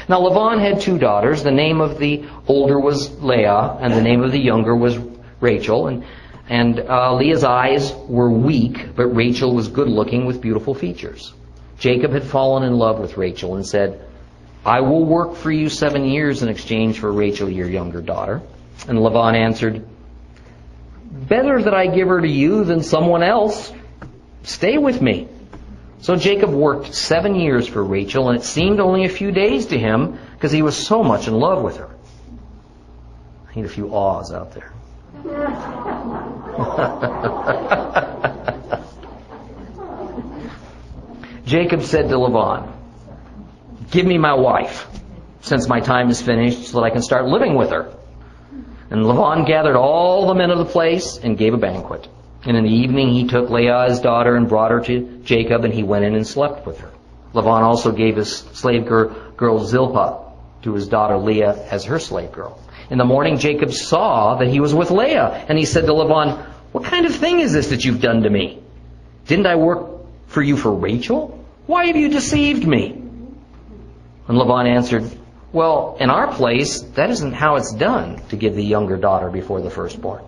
Now 0.07 0.21
Laban 0.21 0.59
had 0.59 0.79
two 0.79 0.97
daughters. 0.97 1.43
The 1.43 1.51
name 1.51 1.81
of 1.81 1.99
the 1.99 2.25
older 2.47 2.79
was 2.79 3.11
Leah, 3.21 3.77
and 3.81 3.91
the 3.91 4.01
name 4.01 4.23
of 4.23 4.31
the 4.31 4.39
younger 4.39 4.73
was 4.73 4.97
Rachel. 5.41 5.87
And, 5.87 6.05
and 6.49 6.79
uh, 6.79 7.13
Leah's 7.15 7.43
eyes 7.43 7.93
were 8.07 8.31
weak, 8.31 8.95
but 8.95 9.07
Rachel 9.07 9.53
was 9.53 9.67
good 9.67 9.87
looking 9.87 10.25
with 10.25 10.41
beautiful 10.41 10.73
features. 10.73 11.33
Jacob 11.77 12.11
had 12.11 12.23
fallen 12.23 12.63
in 12.63 12.77
love 12.77 12.99
with 12.99 13.17
Rachel 13.17 13.55
and 13.55 13.65
said, 13.65 14.05
I 14.65 14.81
will 14.81 15.05
work 15.05 15.35
for 15.35 15.51
you 15.51 15.69
seven 15.69 16.05
years 16.05 16.43
in 16.43 16.49
exchange 16.49 16.99
for 16.99 17.11
Rachel, 17.11 17.49
your 17.49 17.69
younger 17.69 18.01
daughter. 18.01 18.41
And 18.87 19.01
Laban 19.01 19.35
answered, 19.35 19.85
Better 21.09 21.61
that 21.63 21.73
I 21.73 21.87
give 21.87 22.07
her 22.07 22.21
to 22.21 22.27
you 22.27 22.63
than 22.63 22.83
someone 22.83 23.23
else. 23.23 23.71
Stay 24.43 24.77
with 24.77 25.01
me. 25.01 25.27
So 26.01 26.15
Jacob 26.15 26.51
worked 26.51 26.93
seven 26.93 27.35
years 27.35 27.67
for 27.67 27.83
Rachel, 27.83 28.29
and 28.29 28.39
it 28.39 28.43
seemed 28.43 28.79
only 28.79 29.05
a 29.05 29.09
few 29.09 29.31
days 29.31 29.67
to 29.67 29.77
him 29.77 30.19
because 30.33 30.51
he 30.51 30.61
was 30.61 30.77
so 30.77 31.03
much 31.03 31.27
in 31.27 31.33
love 31.33 31.63
with 31.63 31.77
her. 31.77 31.89
I 33.49 33.55
need 33.55 33.65
a 33.65 33.69
few 33.69 33.89
awes 33.93 34.31
out 34.31 34.53
there. 34.53 34.71
Jacob 41.45 41.83
said 41.83 42.09
to 42.09 42.17
Laban, 42.17 42.73
Give 43.89 44.05
me 44.05 44.17
my 44.17 44.33
wife, 44.33 44.85
since 45.41 45.67
my 45.67 45.79
time 45.79 46.09
is 46.09 46.21
finished, 46.21 46.67
so 46.67 46.79
that 46.79 46.85
I 46.85 46.89
can 46.89 47.01
start 47.01 47.25
living 47.25 47.55
with 47.55 47.71
her. 47.71 47.93
And 48.89 49.05
Laban 49.05 49.45
gathered 49.45 49.77
all 49.77 50.27
the 50.27 50.35
men 50.35 50.51
of 50.51 50.57
the 50.57 50.65
place 50.65 51.17
and 51.17 51.37
gave 51.37 51.53
a 51.53 51.57
banquet. 51.57 52.07
And 52.43 52.57
in 52.57 52.63
the 52.63 52.69
evening 52.69 53.13
he 53.13 53.27
took 53.27 53.49
Leah 53.49 53.89
his 53.89 53.99
daughter 53.99 54.35
and 54.35 54.47
brought 54.47 54.71
her 54.71 54.79
to 54.81 55.21
Jacob, 55.23 55.65
and 55.65 55.73
he 55.73 55.83
went 55.83 56.05
in 56.05 56.15
and 56.15 56.27
slept 56.27 56.65
with 56.65 56.79
her. 56.79 56.91
Laban 57.33 57.63
also 57.63 57.91
gave 57.91 58.15
his 58.15 58.37
slave 58.37 58.85
girl 58.85 59.65
Zilpah 59.65 60.23
to 60.63 60.73
his 60.73 60.87
daughter 60.87 61.17
Leah 61.17 61.67
as 61.71 61.85
her 61.85 61.99
slave 61.99 62.31
girl. 62.31 62.59
In 62.89 62.97
the 62.97 63.05
morning 63.05 63.37
Jacob 63.37 63.71
saw 63.71 64.35
that 64.35 64.47
he 64.47 64.59
was 64.59 64.73
with 64.73 64.91
Leah, 64.91 65.45
and 65.47 65.57
he 65.57 65.65
said 65.65 65.85
to 65.85 65.93
Laban, 65.93 66.45
What 66.71 66.83
kind 66.83 67.05
of 67.05 67.15
thing 67.15 67.39
is 67.39 67.53
this 67.53 67.69
that 67.69 67.85
you've 67.85 68.01
done 68.01 68.23
to 68.23 68.29
me? 68.29 68.61
Didn't 69.27 69.47
I 69.47 69.55
work 69.55 69.89
for 70.27 70.41
you 70.41 70.57
for 70.57 70.73
Rachel? 70.73 71.45
Why 71.65 71.87
have 71.87 71.95
you 71.95 72.09
deceived 72.09 72.65
me? 72.65 72.91
And 74.27 74.37
Laban 74.37 74.67
answered, 74.67 75.09
Well, 75.51 75.97
in 75.99 76.09
our 76.09 76.33
place, 76.33 76.81
that 76.81 77.09
isn't 77.09 77.33
how 77.33 77.55
it's 77.55 77.73
done 77.73 78.21
to 78.29 78.35
give 78.35 78.55
the 78.55 78.63
younger 78.63 78.97
daughter 78.97 79.29
before 79.29 79.61
the 79.61 79.69
firstborn. 79.69 80.23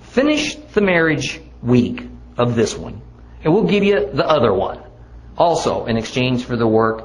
Finish 0.00 0.54
the 0.54 0.80
marriage 0.80 1.40
week 1.62 2.06
of 2.36 2.54
this 2.54 2.76
one, 2.76 3.00
and 3.42 3.52
we'll 3.52 3.64
give 3.64 3.82
you 3.82 4.10
the 4.12 4.26
other 4.26 4.52
one. 4.52 4.80
Also, 5.36 5.86
in 5.86 5.96
exchange 5.96 6.44
for 6.44 6.56
the 6.56 6.66
work 6.66 7.04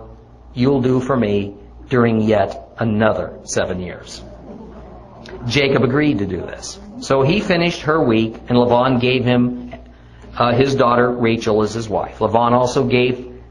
you'll 0.54 0.82
do 0.82 1.00
for 1.00 1.18
me 1.18 1.56
during 1.90 2.22
yet 2.22 2.74
another 2.78 3.40
seven 3.44 3.80
years. 3.80 4.22
Jacob 5.48 5.84
agreed 5.84 6.20
to 6.20 6.26
do 6.26 6.38
this. 6.38 6.80
So 7.02 7.22
he 7.22 7.40
finished 7.40 7.82
her 7.82 8.02
week, 8.02 8.36
and 8.48 8.58
Laban 8.58 9.00
gave 9.00 9.24
him 9.24 9.74
uh, 10.36 10.54
his 10.54 10.76
daughter 10.76 11.10
Rachel 11.10 11.62
as 11.64 11.74
his 11.74 11.90
wife. 11.90 12.22
Laban 12.22 12.54
also 12.54 12.86
gave 12.86 13.42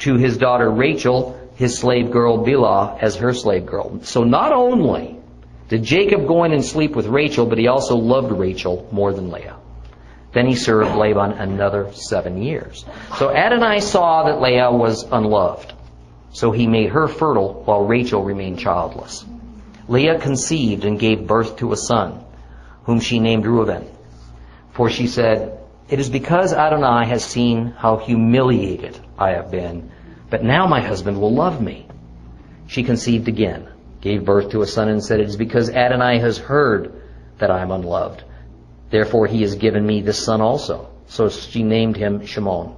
to 0.00 0.16
his 0.16 0.36
daughter 0.36 0.70
Rachel 0.70 1.38
his 1.56 1.78
slave 1.78 2.10
girl 2.10 2.44
Bilhah 2.44 2.98
as 3.00 3.16
her 3.16 3.32
slave 3.32 3.66
girl. 3.66 4.00
So 4.02 4.24
not 4.24 4.52
only 4.52 5.16
did 5.68 5.82
Jacob 5.82 6.26
go 6.26 6.44
in 6.44 6.52
and 6.52 6.64
sleep 6.64 6.94
with 6.94 7.06
Rachel, 7.06 7.46
but 7.46 7.58
he 7.58 7.66
also 7.66 7.96
loved 7.96 8.30
Rachel 8.30 8.88
more 8.92 9.12
than 9.12 9.30
Leah. 9.30 9.56
Then 10.32 10.46
he 10.46 10.54
served 10.54 10.94
Laban 10.94 11.32
another 11.32 11.92
seven 11.94 12.42
years. 12.42 12.84
So 13.16 13.34
Adonai 13.34 13.80
saw 13.80 14.24
that 14.24 14.40
Leah 14.42 14.70
was 14.70 15.02
unloved. 15.04 15.72
So 16.32 16.52
he 16.52 16.66
made 16.66 16.90
her 16.90 17.08
fertile 17.08 17.62
while 17.64 17.86
Rachel 17.86 18.22
remained 18.22 18.58
childless. 18.58 19.24
Leah 19.88 20.18
conceived 20.18 20.84
and 20.84 21.00
gave 21.00 21.26
birth 21.26 21.56
to 21.56 21.72
a 21.72 21.76
son, 21.76 22.22
whom 22.86 23.00
she 23.00 23.18
named 23.18 23.44
Reuben. 23.44 23.84
For 24.70 24.88
she 24.88 25.08
said, 25.08 25.58
It 25.90 25.98
is 25.98 26.08
because 26.08 26.52
Adonai 26.52 27.08
has 27.08 27.24
seen 27.24 27.74
how 27.76 27.96
humiliated 27.96 28.98
I 29.18 29.30
have 29.32 29.50
been, 29.50 29.90
But 30.30 30.44
now 30.44 30.66
my 30.66 30.80
husband 30.80 31.20
will 31.20 31.34
love 31.34 31.60
me. 31.60 31.86
She 32.68 32.84
conceived 32.84 33.28
again, 33.28 33.68
gave 34.00 34.24
birth 34.24 34.50
to 34.50 34.62
a 34.62 34.66
son, 34.66 34.88
and 34.88 35.02
said, 35.02 35.20
It 35.20 35.28
is 35.28 35.36
because 35.36 35.68
Adonai 35.68 36.20
has 36.20 36.38
heard 36.38 37.02
that 37.38 37.50
I 37.50 37.60
am 37.62 37.72
unloved. 37.72 38.22
Therefore 38.90 39.26
he 39.26 39.42
has 39.42 39.56
given 39.56 39.84
me 39.84 40.00
this 40.00 40.24
son 40.24 40.40
also. 40.40 40.88
So 41.08 41.28
she 41.28 41.62
named 41.62 41.96
him 41.96 42.24
Shimon. 42.24 42.76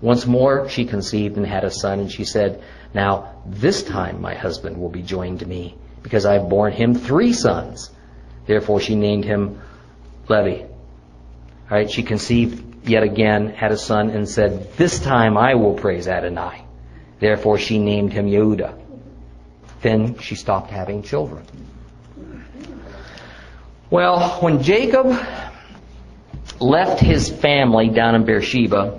Once 0.00 0.26
more 0.26 0.68
she 0.68 0.84
conceived 0.86 1.36
and 1.36 1.46
had 1.46 1.64
a 1.64 1.70
son, 1.70 2.00
and 2.00 2.10
she 2.10 2.24
said, 2.24 2.62
Now 2.94 3.42
this 3.46 3.82
time 3.82 4.22
my 4.22 4.34
husband 4.34 4.78
will 4.78 4.90
be 4.90 5.02
joined 5.02 5.40
to 5.40 5.46
me, 5.46 5.76
because 6.02 6.24
I 6.24 6.34
have 6.34 6.48
borne 6.48 6.72
him 6.72 6.94
three 6.94 7.32
sons. 7.32 7.90
Therefore 8.46 8.80
she 8.80 8.94
named 8.94 9.24
him 9.24 9.60
Levi. 10.28 10.62
All 10.62 10.68
right, 11.70 11.90
she 11.90 12.02
conceived 12.02 12.88
yet 12.88 13.02
again, 13.02 13.48
had 13.50 13.72
a 13.72 13.78
son, 13.78 14.10
and 14.10 14.28
said, 14.28 14.74
This 14.74 15.00
time 15.00 15.36
I 15.36 15.54
will 15.54 15.74
praise 15.74 16.06
Adonai. 16.08 16.64
Therefore 17.20 17.58
she 17.58 17.78
named 17.78 18.12
him 18.12 18.26
Yehuda. 18.26 18.80
Then 19.80 20.18
she 20.18 20.34
stopped 20.34 20.70
having 20.70 21.02
children. 21.02 21.46
Well, 23.90 24.40
when 24.40 24.62
Jacob 24.62 25.16
left 26.58 27.00
his 27.00 27.30
family 27.30 27.88
down 27.88 28.14
in 28.14 28.24
Beersheba, 28.24 28.98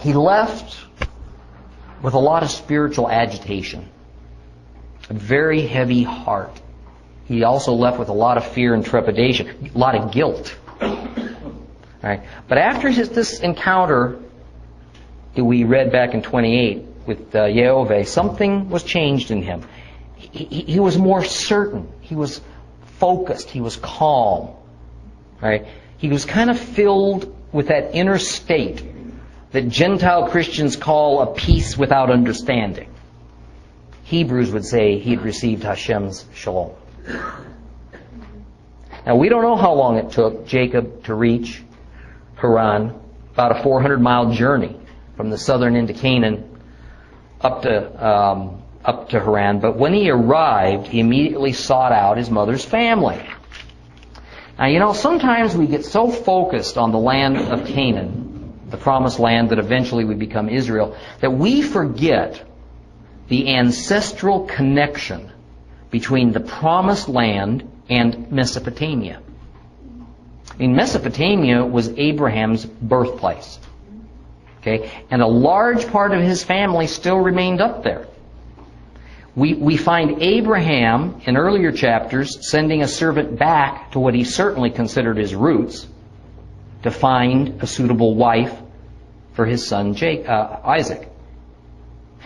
he 0.00 0.12
left 0.12 0.78
with 2.02 2.14
a 2.14 2.18
lot 2.18 2.42
of 2.42 2.50
spiritual 2.50 3.10
agitation, 3.10 3.88
a 5.10 5.14
very 5.14 5.66
heavy 5.66 6.04
heart. 6.04 6.58
He 7.26 7.44
also 7.44 7.74
left 7.74 7.98
with 7.98 8.08
a 8.08 8.14
lot 8.14 8.36
of 8.36 8.46
fear 8.46 8.74
and 8.74 8.84
trepidation, 8.84 9.70
a 9.74 9.78
lot 9.78 9.94
of 9.94 10.12
guilt. 10.12 10.56
Right? 12.02 12.22
But 12.48 12.58
after 12.58 12.88
his, 12.88 13.10
this 13.10 13.40
encounter 13.40 14.18
that 15.34 15.44
we 15.44 15.64
read 15.64 15.92
back 15.92 16.14
in 16.14 16.22
28 16.22 16.86
with 17.06 17.34
uh, 17.34 17.44
Yehovah, 17.44 18.06
something 18.06 18.70
was 18.70 18.82
changed 18.84 19.30
in 19.30 19.42
him. 19.42 19.64
He, 20.16 20.44
he, 20.44 20.60
he 20.62 20.80
was 20.80 20.96
more 20.96 21.24
certain. 21.24 21.92
He 22.00 22.14
was 22.14 22.40
focused. 22.98 23.50
He 23.50 23.60
was 23.60 23.76
calm. 23.76 24.50
Right? 25.40 25.66
He 25.98 26.08
was 26.08 26.24
kind 26.24 26.50
of 26.50 26.58
filled 26.58 27.36
with 27.52 27.68
that 27.68 27.94
inner 27.94 28.18
state 28.18 28.84
that 29.50 29.68
Gentile 29.68 30.28
Christians 30.28 30.76
call 30.76 31.20
a 31.20 31.34
peace 31.34 31.76
without 31.76 32.10
understanding. 32.10 32.88
Hebrews 34.10 34.50
would 34.50 34.64
say 34.64 34.98
he 34.98 35.10
had 35.10 35.22
received 35.22 35.62
Hashem's 35.62 36.24
shalom. 36.34 36.72
Now 39.06 39.14
we 39.14 39.28
don't 39.28 39.42
know 39.42 39.54
how 39.54 39.74
long 39.74 39.98
it 39.98 40.10
took 40.10 40.48
Jacob 40.48 41.04
to 41.04 41.14
reach 41.14 41.62
Haran, 42.34 42.92
about 43.32 43.56
a 43.56 43.62
400 43.62 44.00
mile 44.00 44.32
journey 44.32 44.76
from 45.16 45.30
the 45.30 45.38
southern 45.38 45.76
end 45.76 45.90
of 45.90 45.96
Canaan 45.98 46.60
up 47.40 47.62
to 47.62 48.04
um, 48.04 48.60
up 48.84 49.10
to 49.10 49.20
Haran. 49.20 49.60
But 49.60 49.76
when 49.76 49.94
he 49.94 50.10
arrived, 50.10 50.88
he 50.88 50.98
immediately 50.98 51.52
sought 51.52 51.92
out 51.92 52.16
his 52.16 52.30
mother's 52.30 52.64
family. 52.64 53.24
Now 54.58 54.66
you 54.66 54.80
know 54.80 54.92
sometimes 54.92 55.56
we 55.56 55.68
get 55.68 55.84
so 55.84 56.10
focused 56.10 56.76
on 56.76 56.90
the 56.90 56.98
land 56.98 57.36
of 57.36 57.64
Canaan, 57.64 58.58
the 58.70 58.76
promised 58.76 59.20
land 59.20 59.50
that 59.50 59.60
eventually 59.60 60.04
would 60.04 60.18
become 60.18 60.48
Israel, 60.48 60.96
that 61.20 61.30
we 61.30 61.62
forget 61.62 62.49
the 63.30 63.54
ancestral 63.54 64.44
connection 64.44 65.30
between 65.90 66.32
the 66.32 66.40
promised 66.40 67.08
land 67.08 67.66
and 67.88 68.30
Mesopotamia. 68.30 69.22
I 70.50 70.56
mean, 70.58 70.74
Mesopotamia 70.74 71.64
was 71.64 71.88
Abraham's 71.90 72.66
birthplace. 72.66 73.60
Okay? 74.58 74.90
And 75.10 75.22
a 75.22 75.28
large 75.28 75.86
part 75.86 76.12
of 76.12 76.20
his 76.20 76.42
family 76.42 76.88
still 76.88 77.18
remained 77.18 77.60
up 77.60 77.84
there. 77.84 78.08
We, 79.36 79.54
we 79.54 79.76
find 79.76 80.20
Abraham 80.22 81.22
in 81.24 81.36
earlier 81.36 81.70
chapters 81.70 82.50
sending 82.50 82.82
a 82.82 82.88
servant 82.88 83.38
back 83.38 83.92
to 83.92 84.00
what 84.00 84.12
he 84.12 84.24
certainly 84.24 84.70
considered 84.70 85.16
his 85.16 85.36
roots 85.36 85.86
to 86.82 86.90
find 86.90 87.62
a 87.62 87.66
suitable 87.68 88.16
wife 88.16 88.58
for 89.34 89.46
his 89.46 89.64
son 89.64 89.94
Jake, 89.94 90.28
uh, 90.28 90.58
Isaac. 90.64 91.09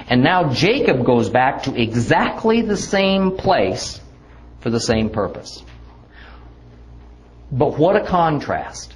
And 0.08 0.22
now 0.22 0.52
Jacob 0.52 1.04
goes 1.04 1.30
back 1.30 1.64
to 1.64 1.80
exactly 1.80 2.62
the 2.62 2.76
same 2.76 3.36
place 3.36 4.00
for 4.60 4.70
the 4.70 4.80
same 4.80 5.10
purpose. 5.10 5.62
But 7.50 7.78
what 7.78 7.96
a 7.96 8.04
contrast 8.04 8.94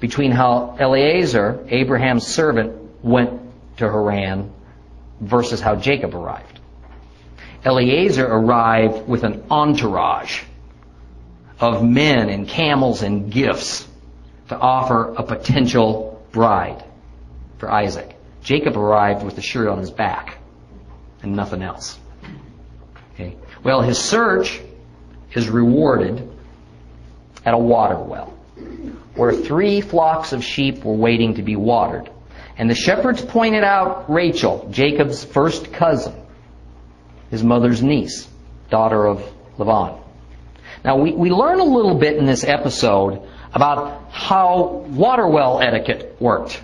between 0.00 0.32
how 0.32 0.76
Eliezer, 0.80 1.64
Abraham's 1.68 2.26
servant, 2.26 3.04
went 3.04 3.40
to 3.76 3.84
Haran 3.84 4.52
versus 5.20 5.60
how 5.60 5.76
Jacob 5.76 6.14
arrived. 6.14 6.58
Eliezer 7.64 8.26
arrived 8.26 9.06
with 9.06 9.22
an 9.22 9.44
entourage 9.50 10.42
of 11.60 11.84
men 11.84 12.28
and 12.28 12.48
camels 12.48 13.02
and 13.02 13.30
gifts 13.30 13.86
to 14.48 14.58
offer 14.58 15.14
a 15.14 15.22
potential 15.22 16.20
bride 16.32 16.82
for 17.58 17.70
Isaac. 17.70 18.11
Jacob 18.42 18.76
arrived 18.76 19.24
with 19.24 19.36
the 19.36 19.42
shirt 19.42 19.68
on 19.68 19.78
his 19.78 19.90
back 19.90 20.38
and 21.22 21.36
nothing 21.36 21.62
else. 21.62 21.98
Okay. 23.14 23.36
Well, 23.62 23.82
his 23.82 23.98
search 23.98 24.60
is 25.34 25.48
rewarded 25.48 26.28
at 27.44 27.54
a 27.54 27.58
water 27.58 27.98
well 27.98 28.34
where 29.14 29.32
three 29.32 29.80
flocks 29.80 30.32
of 30.32 30.42
sheep 30.42 30.84
were 30.84 30.94
waiting 30.94 31.34
to 31.34 31.42
be 31.42 31.56
watered. 31.56 32.10
And 32.56 32.68
the 32.68 32.74
shepherds 32.74 33.22
pointed 33.22 33.64
out 33.64 34.10
Rachel, 34.10 34.68
Jacob's 34.70 35.24
first 35.24 35.72
cousin, 35.72 36.14
his 37.30 37.42
mother's 37.42 37.82
niece, 37.82 38.28
daughter 38.70 39.06
of 39.06 39.22
Laban. 39.58 39.98
Now, 40.84 40.96
we, 40.96 41.12
we 41.12 41.30
learn 41.30 41.60
a 41.60 41.64
little 41.64 41.94
bit 41.94 42.16
in 42.16 42.26
this 42.26 42.44
episode 42.44 43.22
about 43.54 44.10
how 44.10 44.84
water 44.88 45.26
well 45.26 45.60
etiquette 45.60 46.16
worked 46.20 46.62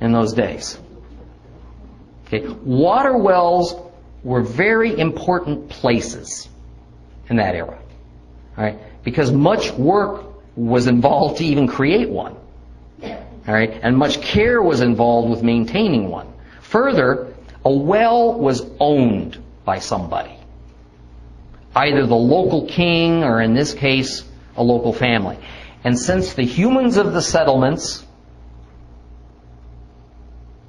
in 0.00 0.12
those 0.12 0.34
days. 0.34 0.78
Okay. 2.26 2.46
Water 2.48 3.16
wells 3.16 3.74
were 4.22 4.42
very 4.42 4.98
important 4.98 5.68
places 5.68 6.48
in 7.28 7.36
that 7.36 7.54
era. 7.54 7.78
Right? 8.56 8.78
Because 9.02 9.30
much 9.30 9.72
work 9.72 10.24
was 10.56 10.86
involved 10.86 11.38
to 11.38 11.44
even 11.44 11.66
create 11.66 12.08
one. 12.08 12.36
All 13.46 13.52
right, 13.52 13.78
and 13.82 13.96
much 13.96 14.22
care 14.22 14.62
was 14.62 14.80
involved 14.80 15.28
with 15.28 15.42
maintaining 15.42 16.08
one. 16.08 16.32
Further, 16.62 17.34
a 17.64 17.70
well 17.70 18.32
was 18.32 18.64
owned 18.80 19.38
by 19.66 19.80
somebody. 19.80 20.38
Either 21.74 22.06
the 22.06 22.14
local 22.14 22.66
king 22.66 23.22
or 23.22 23.42
in 23.42 23.52
this 23.52 23.74
case, 23.74 24.24
a 24.56 24.62
local 24.62 24.92
family. 24.92 25.38
And 25.82 25.98
since 25.98 26.32
the 26.32 26.44
humans 26.44 26.96
of 26.96 27.12
the 27.12 27.20
settlements 27.20 28.03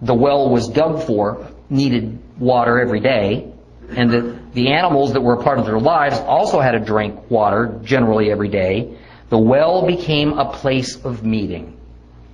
the 0.06 0.14
well 0.14 0.50
was 0.50 0.68
dug 0.68 1.04
for 1.04 1.48
needed 1.70 2.20
water 2.40 2.80
every 2.80 3.00
day, 3.00 3.52
and 3.90 4.10
the, 4.12 4.40
the 4.54 4.72
animals 4.72 5.14
that 5.14 5.22
were 5.22 5.34
a 5.34 5.44
part 5.44 5.60
of 5.60 5.66
their 5.66 5.80
lives 5.80 6.18
also 6.20 6.60
had 6.60 6.72
to 6.72 6.80
drink 6.80 7.30
water 7.30 7.80
generally 7.84 8.32
every 8.32 8.50
day, 8.50 8.98
the 9.30 9.38
well 9.38 9.86
became 9.86 10.38
a 10.38 10.52
place 10.52 11.04
of 11.04 11.24
meeting 11.24 11.78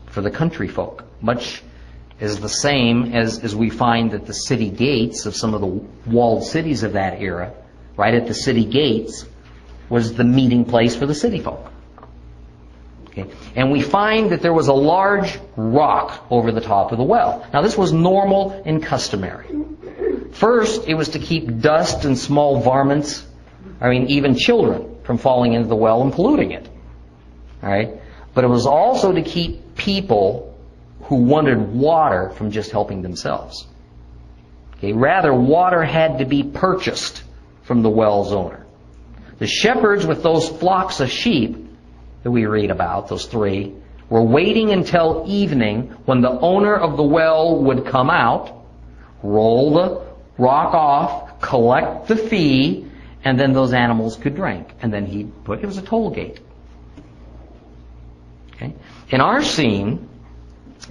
for 0.08 0.22
the 0.22 0.32
country 0.32 0.68
folk, 0.68 1.06
much 1.22 1.64
is 2.20 2.40
the 2.40 2.50
same 2.50 3.14
as, 3.14 3.40
as 3.40 3.56
we 3.56 3.70
find 3.70 4.12
that 4.12 4.26
the 4.26 4.34
city 4.34 4.70
gates 4.70 5.26
of 5.26 5.36
some 5.36 5.54
of 5.54 5.62
the 5.62 6.12
walled 6.12 6.44
cities 6.44 6.84
of 6.84 6.94
that 6.94 7.22
era, 7.22 7.54
right 7.96 8.14
at 8.14 8.28
the 8.28 8.34
city 8.34 8.66
gates, 8.66 9.26
was 9.90 10.14
the 10.14 10.24
meeting 10.24 10.66
place 10.66 10.96
for 10.96 11.06
the 11.06 11.16
city 11.16 11.40
folk. 11.40 11.71
Okay. 13.12 13.30
And 13.56 13.72
we 13.72 13.82
find 13.82 14.32
that 14.32 14.42
there 14.42 14.54
was 14.54 14.70
a 14.70 14.74
large 14.74 15.38
rock 15.58 16.26
over 16.30 16.52
the 16.52 16.62
top 16.62 16.92
of 16.94 16.98
the 16.98 17.04
well. 17.04 17.46
Now 17.52 17.62
this 17.62 17.78
was 17.78 17.92
normal 17.92 18.62
and 18.66 18.82
customary. 18.82 19.48
First, 20.32 20.88
it 20.88 20.96
was 20.96 21.10
to 21.10 21.20
keep 21.20 21.60
dust 21.60 22.06
and 22.06 22.18
small 22.18 22.62
varmints, 22.62 23.26
I 23.82 23.90
mean 23.90 24.08
even 24.08 24.38
children, 24.38 24.98
from 25.04 25.18
falling 25.18 25.54
into 25.54 25.68
the 25.68 25.76
well 25.76 26.02
and 26.02 26.14
polluting 26.14 26.52
it. 26.52 26.70
Right? 27.62 28.02
But 28.34 28.46
it 28.46 28.48
was 28.48 28.66
also 28.66 29.12
to 29.12 29.22
keep 29.22 29.76
people 29.76 30.56
who 31.04 31.16
wanted 31.16 31.74
water 31.74 32.30
from 32.30 32.52
just 32.52 32.72
helping 32.72 33.02
themselves. 33.02 33.68
Okay? 34.78 34.94
Rather, 34.94 35.34
water 35.34 35.84
had 35.84 36.20
to 36.20 36.26
be 36.26 36.44
purchased 36.44 37.24
from 37.64 37.84
the 37.84 37.90
well's 37.90 38.32
owner. 38.32 38.66
The 39.40 39.48
shepherds 39.48 40.06
with 40.06 40.24
those 40.24 40.48
flocks 40.48 41.02
of 41.02 41.10
sheep 41.10 41.61
that 42.24 42.32
we 42.32 42.46
read 42.46 42.72
about, 42.72 43.08
those 43.08 43.26
three, 43.26 43.74
were 44.10 44.22
waiting 44.22 44.72
until 44.72 45.24
evening 45.28 45.90
when 46.06 46.22
the 46.22 46.30
owner 46.30 46.76
of 46.76 46.98
the 46.98 47.04
well 47.04 47.64
would 47.64 47.86
come 47.86 48.10
out, 48.10 48.66
roll 49.24 49.74
the 49.74 50.02
rock 50.38 50.74
off, 50.74 51.40
collect 51.42 52.08
the 52.08 52.16
fee, 52.16 52.88
and 53.24 53.40
then 53.40 53.54
those 53.54 53.74
animals 53.74 54.18
could 54.18 54.36
drink. 54.36 54.68
And 54.82 54.94
then 54.94 55.06
he'd 55.06 55.44
put, 55.44 55.60
it 55.60 55.66
was 55.66 55.78
a 55.78 55.82
toll 55.82 56.10
gate. 56.10 56.40
Okay? 58.56 58.74
In 59.10 59.22
our 59.22 59.44
scene, 59.44 60.10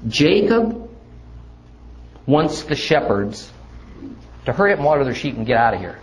Jacob 0.09 0.89
wants 2.27 2.63
the 2.63 2.77
shepherds 2.77 3.51
to 4.47 4.53
hurry 4.53 4.73
up 4.73 4.79
and 4.79 4.87
water 4.87 5.05
their 5.05 5.15
sheep 5.15 5.37
and 5.37 5.47
get 5.47 5.59
out 5.59 5.75
of 5.75 5.81
here. 5.81 5.99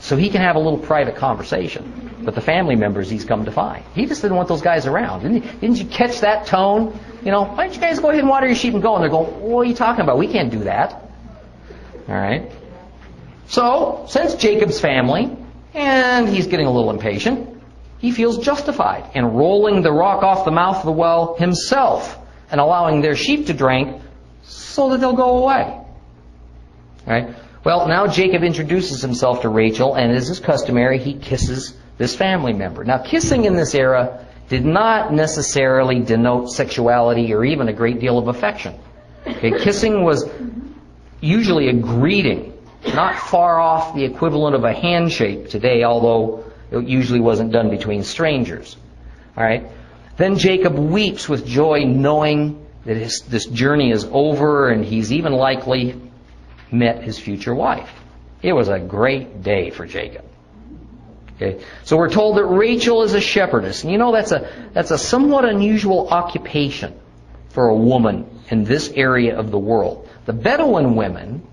So 0.00 0.16
he 0.16 0.30
can 0.30 0.40
have 0.40 0.56
a 0.56 0.58
little 0.58 0.78
private 0.78 1.16
conversation 1.16 2.24
with 2.24 2.34
the 2.34 2.40
family 2.40 2.76
members 2.76 3.10
he's 3.10 3.24
come 3.24 3.44
to 3.44 3.50
find. 3.50 3.84
He 3.94 4.06
just 4.06 4.22
didn't 4.22 4.36
want 4.36 4.48
those 4.48 4.62
guys 4.62 4.86
around. 4.86 5.22
Didn't, 5.22 5.60
didn't 5.60 5.76
you 5.78 5.86
catch 5.86 6.20
that 6.20 6.46
tone? 6.46 6.98
You 7.24 7.30
know, 7.30 7.42
why 7.42 7.66
don't 7.66 7.74
you 7.74 7.80
guys 7.80 7.98
go 7.98 8.10
ahead 8.10 8.20
and 8.20 8.28
water 8.28 8.46
your 8.46 8.56
sheep 8.56 8.74
and 8.74 8.82
go? 8.82 8.94
And 8.94 9.02
they're 9.02 9.10
going, 9.10 9.40
what 9.40 9.60
are 9.62 9.64
you 9.64 9.74
talking 9.74 10.02
about? 10.02 10.18
We 10.18 10.28
can't 10.28 10.50
do 10.50 10.60
that. 10.60 10.92
All 12.08 12.14
right. 12.14 12.50
So, 13.48 14.06
since 14.08 14.34
Jacob's 14.34 14.78
family, 14.78 15.36
and 15.74 16.28
he's 16.28 16.46
getting 16.46 16.66
a 16.66 16.70
little 16.70 16.90
impatient, 16.90 17.62
he 17.98 18.12
feels 18.12 18.38
justified 18.38 19.10
in 19.14 19.24
rolling 19.24 19.82
the 19.82 19.92
rock 19.92 20.22
off 20.22 20.44
the 20.44 20.50
mouth 20.50 20.76
of 20.76 20.84
the 20.84 20.92
well 20.92 21.34
himself 21.34 22.18
and 22.50 22.60
allowing 22.60 23.00
their 23.00 23.16
sheep 23.16 23.46
to 23.46 23.54
drink 23.54 24.00
so 24.42 24.90
that 24.90 25.00
they'll 25.00 25.16
go 25.16 25.38
away. 25.38 25.62
All 25.62 25.86
right. 27.06 27.34
Well, 27.64 27.88
now 27.88 28.06
Jacob 28.06 28.42
introduces 28.44 29.02
himself 29.02 29.42
to 29.42 29.48
Rachel, 29.48 29.94
and 29.94 30.12
as 30.12 30.30
is 30.30 30.40
customary, 30.40 30.98
he 30.98 31.14
kisses 31.14 31.74
this 31.98 32.14
family 32.14 32.52
member. 32.52 32.84
Now, 32.84 32.98
kissing 32.98 33.44
in 33.44 33.56
this 33.56 33.74
era 33.74 34.24
did 34.48 34.64
not 34.64 35.12
necessarily 35.12 36.00
denote 36.00 36.50
sexuality 36.50 37.34
or 37.34 37.44
even 37.44 37.68
a 37.68 37.72
great 37.72 38.00
deal 38.00 38.18
of 38.18 38.28
affection. 38.28 38.74
Okay, 39.26 39.58
kissing 39.58 40.04
was 40.04 40.28
usually 41.20 41.68
a 41.68 41.72
greeting, 41.72 42.54
not 42.94 43.18
far 43.18 43.60
off 43.60 43.94
the 43.94 44.04
equivalent 44.04 44.54
of 44.54 44.64
a 44.64 44.72
handshake 44.72 45.50
today, 45.50 45.82
although 45.82 46.44
it 46.70 46.86
usually 46.86 47.20
wasn't 47.20 47.52
done 47.52 47.70
between 47.70 48.04
strangers. 48.04 48.76
All 49.36 49.44
right. 49.44 49.66
Then 50.16 50.38
Jacob 50.38 50.78
weeps 50.78 51.28
with 51.28 51.46
joy, 51.46 51.84
knowing 51.84 52.64
that 52.84 52.96
his, 52.96 53.22
this 53.22 53.46
journey 53.46 53.90
is 53.90 54.04
over, 54.10 54.68
and 54.68 54.84
he's 54.84 55.12
even 55.12 55.32
likely 55.32 56.00
met 56.70 57.02
his 57.02 57.18
future 57.18 57.54
wife. 57.54 57.90
It 58.42 58.52
was 58.52 58.68
a 58.68 58.78
great 58.78 59.42
day 59.42 59.70
for 59.70 59.86
Jacob. 59.86 60.24
Okay. 61.36 61.64
So 61.84 61.96
we're 61.96 62.10
told 62.10 62.36
that 62.36 62.44
Rachel 62.44 63.02
is 63.02 63.14
a 63.14 63.20
shepherdess. 63.20 63.82
And 63.82 63.92
you 63.92 63.98
know 63.98 64.12
that's 64.12 64.32
a 64.32 64.50
that's 64.72 64.90
a 64.90 64.98
somewhat 64.98 65.44
unusual 65.44 66.08
occupation 66.08 66.98
for 67.50 67.68
a 67.68 67.74
woman 67.74 68.42
in 68.50 68.64
this 68.64 68.90
area 68.90 69.38
of 69.38 69.50
the 69.50 69.58
world. 69.58 70.08
The 70.26 70.32
Bedouin 70.32 70.96
women 70.96 71.46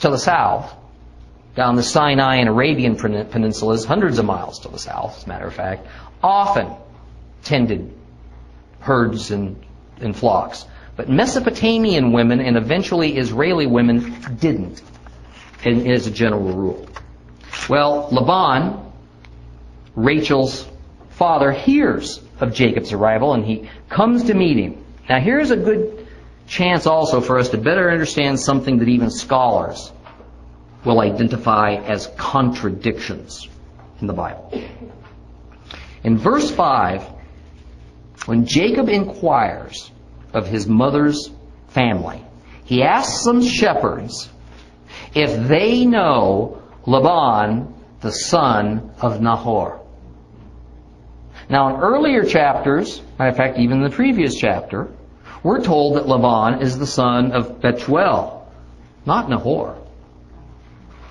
to 0.00 0.08
the 0.08 0.18
south, 0.18 0.74
down 1.54 1.76
the 1.76 1.82
Sinai 1.82 2.36
and 2.36 2.48
Arabian 2.48 2.96
peninsulas, 2.96 3.84
hundreds 3.84 4.18
of 4.18 4.24
miles 4.24 4.60
to 4.60 4.68
the 4.68 4.78
south, 4.78 5.18
as 5.18 5.24
a 5.24 5.28
matter 5.28 5.46
of 5.46 5.54
fact, 5.54 5.86
often 6.22 6.74
tended 7.42 7.92
herds 8.80 9.30
and, 9.30 9.62
and 10.00 10.16
flocks. 10.16 10.64
But 11.00 11.08
Mesopotamian 11.08 12.12
women 12.12 12.40
and 12.40 12.58
eventually 12.58 13.16
Israeli 13.16 13.66
women 13.66 14.20
didn't, 14.38 14.82
as 15.64 16.06
a 16.06 16.10
general 16.10 16.52
rule. 16.52 16.86
Well, 17.70 18.10
Laban, 18.12 18.78
Rachel's 19.96 20.68
father, 21.12 21.52
hears 21.52 22.20
of 22.38 22.52
Jacob's 22.52 22.92
arrival 22.92 23.32
and 23.32 23.46
he 23.46 23.70
comes 23.88 24.24
to 24.24 24.34
meet 24.34 24.58
him. 24.58 24.84
Now, 25.08 25.20
here's 25.20 25.50
a 25.50 25.56
good 25.56 26.06
chance 26.46 26.86
also 26.86 27.22
for 27.22 27.38
us 27.38 27.48
to 27.48 27.56
better 27.56 27.90
understand 27.90 28.38
something 28.38 28.80
that 28.80 28.88
even 28.88 29.10
scholars 29.10 29.90
will 30.84 31.00
identify 31.00 31.76
as 31.76 32.08
contradictions 32.18 33.48
in 34.02 34.06
the 34.06 34.12
Bible. 34.12 34.52
In 36.04 36.18
verse 36.18 36.50
5, 36.50 37.06
when 38.26 38.44
Jacob 38.44 38.90
inquires 38.90 39.90
of 40.32 40.46
his 40.46 40.66
mother's 40.66 41.30
family. 41.68 42.24
He 42.64 42.82
asks 42.82 43.22
some 43.22 43.42
shepherds 43.42 44.28
if 45.14 45.48
they 45.48 45.84
know 45.86 46.62
Laban, 46.86 47.74
the 48.00 48.12
son 48.12 48.92
of 49.00 49.20
Nahor. 49.20 49.80
Now, 51.48 51.74
in 51.74 51.80
earlier 51.80 52.24
chapters, 52.24 53.02
of 53.18 53.36
fact, 53.36 53.58
even 53.58 53.78
in 53.78 53.84
the 53.84 53.94
previous 53.94 54.36
chapter, 54.36 54.88
we're 55.42 55.62
told 55.62 55.96
that 55.96 56.06
Laban 56.06 56.62
is 56.62 56.78
the 56.78 56.86
son 56.86 57.32
of 57.32 57.60
Bethuel, 57.60 58.48
not 59.04 59.28
Nahor. 59.28 59.76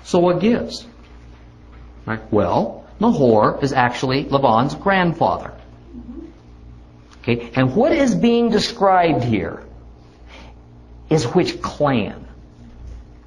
So 0.04 0.18
what 0.18 0.40
gives? 0.40 0.86
Right? 2.06 2.20
Well, 2.32 2.86
Nahor 3.00 3.58
is 3.62 3.72
actually 3.72 4.24
Laban's 4.24 4.74
grandfather. 4.74 5.52
Okay? 7.22 7.50
And 7.54 7.74
what 7.74 7.92
is 7.92 8.14
being 8.14 8.50
described 8.50 9.24
here 9.24 9.62
is 11.08 11.24
which 11.24 11.60
clan 11.60 12.26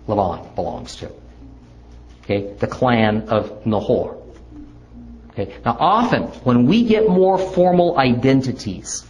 Laban 0.08 0.56
belongs 0.56 0.98
to. 0.98 1.12
Okay? 2.24 2.54
The 2.54 2.68
clan 2.68 3.30
of 3.30 3.66
Nahor. 3.66 4.22
Okay? 5.32 5.56
Now 5.66 5.78
often, 5.80 6.24
when 6.44 6.66
we 6.66 6.86
get 6.86 7.08
more 7.08 7.38
formal 7.38 7.98
identities 7.98 9.06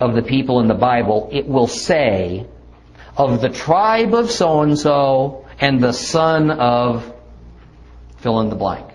of 0.00 0.14
the 0.14 0.22
people 0.22 0.60
in 0.60 0.68
the 0.68 0.74
Bible, 0.74 1.28
it 1.32 1.46
will 1.46 1.66
say, 1.66 2.46
of 3.16 3.40
the 3.40 3.48
tribe 3.48 4.14
of 4.14 4.30
so-and-so 4.30 5.46
and 5.60 5.80
the 5.82 5.92
son 5.92 6.50
of 6.50 7.12
fill 8.18 8.40
in 8.40 8.48
the 8.48 8.56
blank. 8.56 8.86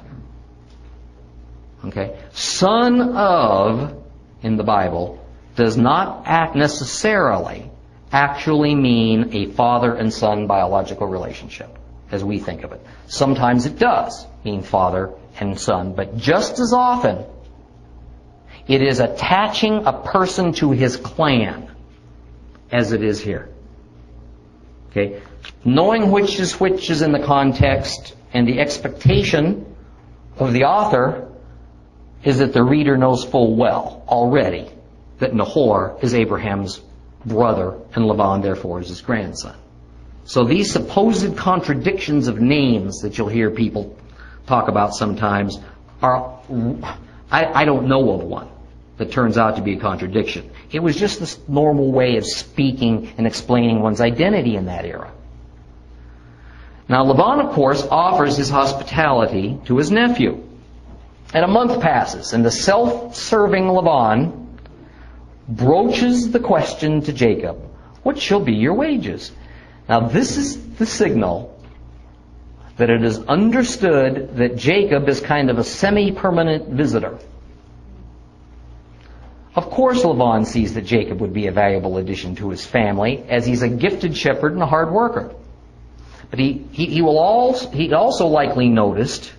Okay? 1.85 2.17
Son 2.31 3.01
of 3.15 4.02
in 4.43 4.57
the 4.57 4.63
Bible 4.63 5.25
does 5.55 5.77
not 5.77 6.23
act 6.25 6.55
necessarily 6.55 7.69
actually 8.11 8.75
mean 8.75 9.35
a 9.35 9.47
father 9.47 9.95
and 9.95 10.13
son 10.13 10.45
biological 10.45 11.07
relationship 11.07 11.75
as 12.11 12.23
we 12.23 12.37
think 12.37 12.63
of 12.63 12.71
it. 12.71 12.85
Sometimes 13.07 13.65
it 13.65 13.79
does 13.79 14.25
mean 14.43 14.61
father 14.61 15.11
and 15.39 15.59
son, 15.59 15.93
but 15.93 16.17
just 16.17 16.59
as 16.59 16.73
often 16.73 17.25
it 18.67 18.81
is 18.81 18.99
attaching 18.99 19.85
a 19.85 19.93
person 19.93 20.53
to 20.53 20.71
his 20.71 20.95
clan 20.95 21.69
as 22.71 22.91
it 22.91 23.03
is 23.03 23.19
here. 23.19 23.49
Okay? 24.91 25.21
Knowing 25.65 26.11
which 26.11 26.39
is 26.39 26.59
which 26.59 26.89
is 26.89 27.01
in 27.01 27.11
the 27.11 27.23
context 27.23 28.15
and 28.31 28.47
the 28.47 28.59
expectation 28.59 29.75
of 30.37 30.53
the 30.53 30.65
author 30.65 31.32
is 32.23 32.37
that 32.39 32.53
the 32.53 32.63
reader 32.63 32.97
knows 32.97 33.23
full 33.23 33.55
well 33.55 34.03
already 34.07 34.69
that 35.19 35.33
Nahor 35.33 35.97
is 36.01 36.13
Abraham's 36.13 36.81
brother 37.25 37.77
and 37.95 38.07
Laban 38.07 38.41
therefore 38.41 38.81
is 38.81 38.89
his 38.89 39.01
grandson. 39.01 39.55
So 40.25 40.45
these 40.45 40.71
supposed 40.71 41.37
contradictions 41.37 42.27
of 42.27 42.39
names 42.39 43.01
that 43.01 43.17
you'll 43.17 43.27
hear 43.27 43.51
people 43.51 43.97
talk 44.47 44.69
about 44.69 44.93
sometimes 44.95 45.59
are, 46.01 46.39
I, 47.29 47.45
I 47.45 47.65
don't 47.65 47.87
know 47.87 48.11
of 48.11 48.23
one 48.23 48.49
that 48.97 49.11
turns 49.11 49.37
out 49.37 49.57
to 49.57 49.61
be 49.61 49.75
a 49.75 49.79
contradiction. 49.79 50.49
It 50.71 50.79
was 50.79 50.95
just 50.95 51.19
this 51.19 51.39
normal 51.47 51.91
way 51.91 52.17
of 52.17 52.25
speaking 52.25 53.13
and 53.17 53.27
explaining 53.27 53.81
one's 53.81 54.01
identity 54.01 54.55
in 54.55 54.65
that 54.65 54.85
era. 54.85 55.11
Now 56.87 57.03
Laban, 57.05 57.45
of 57.45 57.53
course, 57.53 57.85
offers 57.89 58.37
his 58.37 58.49
hospitality 58.49 59.59
to 59.65 59.77
his 59.77 59.91
nephew. 59.91 60.42
And 61.33 61.43
a 61.43 61.47
month 61.47 61.81
passes, 61.81 62.33
and 62.33 62.45
the 62.45 62.51
self-serving 62.51 63.67
Laban 63.67 64.59
broaches 65.47 66.31
the 66.31 66.39
question 66.39 67.01
to 67.01 67.13
Jacob, 67.13 67.57
What 68.03 68.19
shall 68.19 68.39
be 68.39 68.53
your 68.53 68.75
wages? 68.75 69.31
Now 69.89 70.01
this 70.01 70.37
is 70.37 70.75
the 70.75 70.85
signal 70.85 71.49
that 72.77 72.89
it 72.89 73.03
is 73.03 73.19
understood 73.19 74.37
that 74.37 74.57
Jacob 74.57 75.09
is 75.09 75.21
kind 75.21 75.49
of 75.49 75.57
a 75.57 75.63
semi-permanent 75.63 76.69
visitor. 76.69 77.17
Of 79.55 79.69
course, 79.69 80.03
Laban 80.03 80.45
sees 80.45 80.73
that 80.73 80.85
Jacob 80.85 81.21
would 81.21 81.33
be 81.33 81.47
a 81.47 81.51
valuable 81.51 81.97
addition 81.97 82.35
to 82.37 82.49
his 82.49 82.65
family, 82.65 83.23
as 83.29 83.45
he's 83.45 83.61
a 83.61 83.69
gifted 83.69 84.17
shepherd 84.17 84.53
and 84.53 84.61
a 84.63 84.67
hard 84.67 84.91
worker. 84.91 85.33
But 86.31 86.39
he, 86.39 86.65
he, 86.71 86.87
he 86.87 87.01
will 87.03 87.19
also, 87.19 87.69
he 87.69 87.93
also 87.93 88.25
likely 88.27 88.69
noticed 88.69 89.31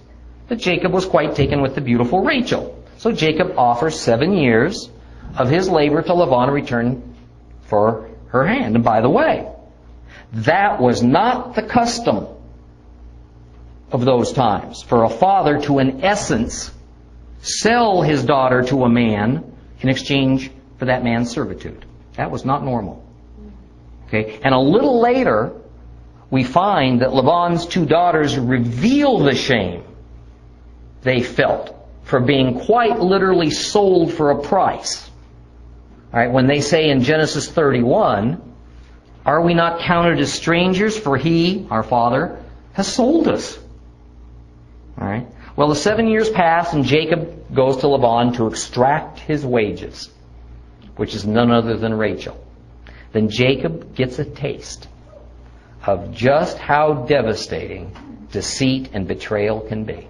that 0.55 0.61
Jacob 0.61 0.92
was 0.92 1.05
quite 1.05 1.34
taken 1.34 1.62
with 1.62 1.74
the 1.74 1.80
beautiful 1.80 2.22
Rachel. 2.22 2.80
So 2.98 3.11
Jacob 3.11 3.59
offers 3.59 3.98
seven 3.98 4.34
years 4.34 4.88
of 5.36 5.50
his 5.50 5.68
labor 5.68 6.00
to 6.00 6.14
Laban 6.14 6.48
in 6.48 6.55
return 6.55 7.14
for 7.62 8.09
her 8.28 8.46
hand. 8.46 8.76
And 8.76 8.84
by 8.84 9.00
the 9.00 9.11
way, 9.11 9.48
that 10.32 10.80
was 10.80 11.02
not 11.02 11.57
the 11.57 11.62
custom 11.62 12.28
of 13.90 14.05
those 14.05 14.32
times 14.32 14.80
for 14.80 15.02
a 15.02 15.09
father 15.09 15.61
to, 15.62 15.80
in 15.80 16.05
essence, 16.05 16.70
sell 17.40 18.02
his 18.02 18.22
daughter 18.22 18.62
to 18.62 18.84
a 18.84 18.88
man 18.88 19.52
in 19.80 19.88
exchange 19.88 20.52
for 20.78 20.84
that 20.84 21.02
man's 21.02 21.32
servitude. 21.32 21.84
That 22.16 22.30
was 22.30 22.44
not 22.44 22.62
normal. 22.62 23.05
Okay? 24.07 24.38
And 24.44 24.55
a 24.55 24.61
little 24.61 25.00
later, 25.00 25.52
we 26.30 26.44
find 26.44 27.00
that 27.00 27.12
Laban's 27.12 27.66
two 27.66 27.86
daughters 27.86 28.38
reveal 28.38 29.18
the 29.18 29.34
shame 29.34 29.82
they 31.05 31.22
felt 31.22 31.74
for 32.02 32.18
being 32.18 32.61
quite 32.61 32.98
literally 32.98 33.50
sold 33.50 34.12
for 34.12 34.30
a 34.30 34.42
price. 34.42 35.09
All 36.12 36.20
right, 36.20 36.30
when 36.30 36.46
they 36.46 36.61
say 36.61 36.90
in 36.90 37.02
Genesis 37.02 37.48
31 37.48 38.40
Are 39.24 39.40
we 39.40 39.55
not 39.55 39.80
counted 39.80 40.18
as 40.18 40.32
strangers? 40.32 40.98
For 40.98 41.16
he, 41.16 41.66
our 41.70 41.82
father, 41.82 42.42
has 42.72 42.92
sold 42.92 43.28
us. 43.28 43.59
All 45.00 45.07
right. 45.07 45.26
Well, 45.57 45.68
the 45.68 45.76
seven 45.76 46.09
years 46.09 46.28
pass, 46.28 46.72
and 46.72 46.84
Jacob 46.84 47.55
goes 47.55 47.78
to 47.78 47.88
Laban 47.88 48.34
to 48.34 48.48
extract 48.48 49.20
his 49.20 49.46
wages, 49.46 50.11
which 50.96 51.14
is 51.14 51.24
none 51.24 51.50
other 51.50 51.76
than 51.76 51.94
Rachel. 51.94 52.36
Then 53.12 53.28
Jacob 53.28 53.94
gets 53.94 54.18
a 54.18 54.24
taste 54.24 54.88
of 55.86 56.12
just 56.12 56.59
how 56.59 57.05
devastating 57.07 58.26
deceit 58.32 58.90
and 58.92 59.07
betrayal 59.07 59.61
can 59.61 59.84
be. 59.84 60.09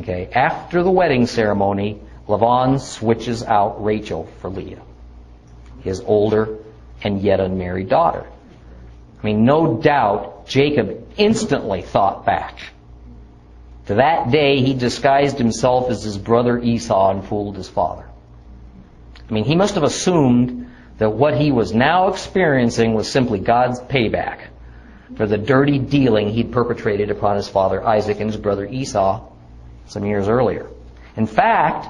Okay. 0.00 0.28
After 0.32 0.82
the 0.82 0.90
wedding 0.90 1.26
ceremony, 1.26 2.00
Laban 2.26 2.78
switches 2.78 3.42
out 3.42 3.84
Rachel 3.84 4.28
for 4.40 4.50
Leah, 4.50 4.82
his 5.82 6.00
older 6.00 6.58
and 7.02 7.20
yet 7.20 7.40
unmarried 7.40 7.88
daughter. 7.88 8.26
I 9.22 9.26
mean, 9.26 9.44
no 9.44 9.76
doubt 9.76 10.46
Jacob 10.46 11.06
instantly 11.16 11.82
thought 11.82 12.26
back. 12.26 12.58
To 13.86 13.96
that 13.96 14.30
day, 14.30 14.62
he 14.62 14.74
disguised 14.74 15.38
himself 15.38 15.90
as 15.90 16.02
his 16.02 16.18
brother 16.18 16.58
Esau 16.58 17.10
and 17.10 17.24
fooled 17.24 17.56
his 17.56 17.68
father. 17.68 18.06
I 19.28 19.32
mean, 19.32 19.44
he 19.44 19.54
must 19.54 19.74
have 19.74 19.84
assumed 19.84 20.70
that 20.98 21.10
what 21.10 21.38
he 21.38 21.52
was 21.52 21.74
now 21.74 22.08
experiencing 22.08 22.94
was 22.94 23.10
simply 23.10 23.38
God's 23.38 23.80
payback 23.80 24.38
for 25.16 25.26
the 25.26 25.38
dirty 25.38 25.78
dealing 25.78 26.30
he'd 26.30 26.52
perpetrated 26.52 27.10
upon 27.10 27.36
his 27.36 27.48
father 27.48 27.82
Isaac 27.86 28.20
and 28.20 28.30
his 28.30 28.40
brother 28.40 28.66
Esau 28.66 29.30
some 29.86 30.04
years 30.04 30.28
earlier. 30.28 30.68
In 31.16 31.26
fact, 31.26 31.88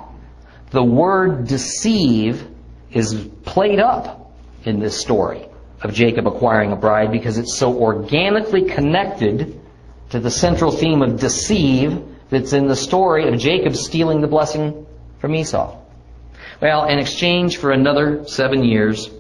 the 0.70 0.82
word 0.82 1.46
deceive 1.46 2.46
is 2.90 3.14
played 3.44 3.80
up 3.80 4.32
in 4.64 4.80
this 4.80 5.00
story 5.00 5.46
of 5.82 5.92
Jacob 5.92 6.26
acquiring 6.26 6.72
a 6.72 6.76
bride 6.76 7.12
because 7.12 7.38
it's 7.38 7.54
so 7.54 7.78
organically 7.78 8.64
connected 8.64 9.60
to 10.10 10.20
the 10.20 10.30
central 10.30 10.70
theme 10.70 11.02
of 11.02 11.20
deceive 11.20 12.02
that's 12.30 12.52
in 12.52 12.66
the 12.66 12.76
story 12.76 13.28
of 13.28 13.38
Jacob 13.38 13.76
stealing 13.76 14.20
the 14.20 14.26
blessing 14.26 14.86
from 15.18 15.34
Esau. 15.34 15.78
Well, 16.60 16.86
in 16.86 16.98
exchange 16.98 17.58
for 17.58 17.70
another 17.70 18.26
seven 18.26 18.64
years 18.64 19.10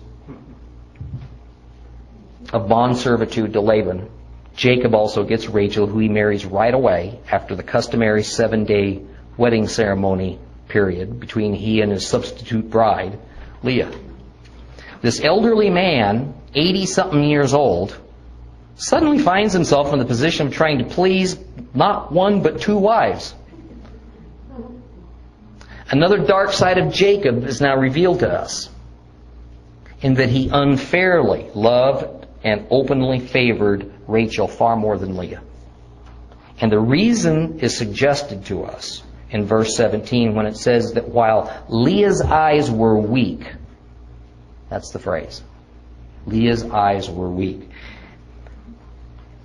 of 2.52 2.68
bond 2.68 2.96
servitude 2.96 3.52
to 3.54 3.60
Laban, 3.60 4.08
Jacob 4.56 4.94
also 4.94 5.24
gets 5.24 5.48
Rachel, 5.48 5.86
who 5.86 5.98
he 5.98 6.08
marries 6.08 6.44
right 6.44 6.72
away 6.72 7.18
after 7.30 7.56
the 7.56 7.62
customary 7.62 8.22
seven 8.22 8.64
day 8.64 9.02
wedding 9.36 9.66
ceremony 9.66 10.38
period 10.68 11.18
between 11.20 11.54
he 11.54 11.80
and 11.80 11.90
his 11.90 12.06
substitute 12.06 12.70
bride, 12.70 13.18
Leah. 13.62 13.92
This 15.02 15.20
elderly 15.20 15.70
man, 15.70 16.34
80 16.54 16.86
something 16.86 17.24
years 17.24 17.52
old, 17.52 17.96
suddenly 18.76 19.18
finds 19.18 19.52
himself 19.52 19.92
in 19.92 19.98
the 19.98 20.04
position 20.04 20.46
of 20.46 20.52
trying 20.52 20.78
to 20.78 20.84
please 20.84 21.36
not 21.74 22.12
one 22.12 22.42
but 22.42 22.60
two 22.60 22.76
wives. 22.76 23.34
Another 25.90 26.18
dark 26.18 26.52
side 26.52 26.78
of 26.78 26.92
Jacob 26.92 27.44
is 27.44 27.60
now 27.60 27.76
revealed 27.76 28.20
to 28.20 28.30
us 28.30 28.70
in 30.00 30.14
that 30.14 30.28
he 30.28 30.48
unfairly 30.48 31.50
loved 31.54 32.23
and 32.44 32.66
openly 32.70 33.18
favored 33.18 33.90
Rachel 34.06 34.46
far 34.46 34.76
more 34.76 34.98
than 34.98 35.16
Leah. 35.16 35.42
And 36.60 36.70
the 36.70 36.78
reason 36.78 37.60
is 37.60 37.76
suggested 37.76 38.44
to 38.46 38.64
us 38.64 39.02
in 39.30 39.46
verse 39.46 39.74
17 39.76 40.34
when 40.34 40.46
it 40.46 40.56
says 40.56 40.92
that 40.92 41.08
while 41.08 41.64
Leah's 41.68 42.20
eyes 42.20 42.70
were 42.70 42.98
weak, 42.98 43.50
that's 44.68 44.90
the 44.90 44.98
phrase. 44.98 45.42
Leah's 46.26 46.62
eyes 46.64 47.10
were 47.10 47.30
weak. 47.30 47.68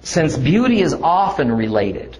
Since 0.02 0.38
beauty 0.38 0.82
is 0.82 0.94
often 0.94 1.52
related 1.52 2.18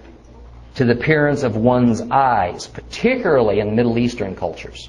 to 0.76 0.84
the 0.84 0.92
appearance 0.92 1.42
of 1.42 1.56
one's 1.56 2.00
eyes, 2.00 2.66
particularly 2.66 3.60
in 3.60 3.76
Middle 3.76 3.98
Eastern 3.98 4.34
cultures, 4.34 4.88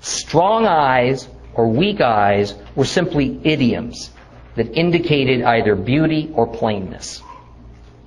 strong 0.00 0.66
eyes 0.66 1.28
or 1.54 1.68
weak 1.68 2.00
eyes 2.00 2.54
were 2.74 2.84
simply 2.84 3.40
idioms 3.44 4.10
that 4.56 4.76
indicated 4.76 5.42
either 5.42 5.74
beauty 5.74 6.30
or 6.34 6.46
plainness. 6.46 7.22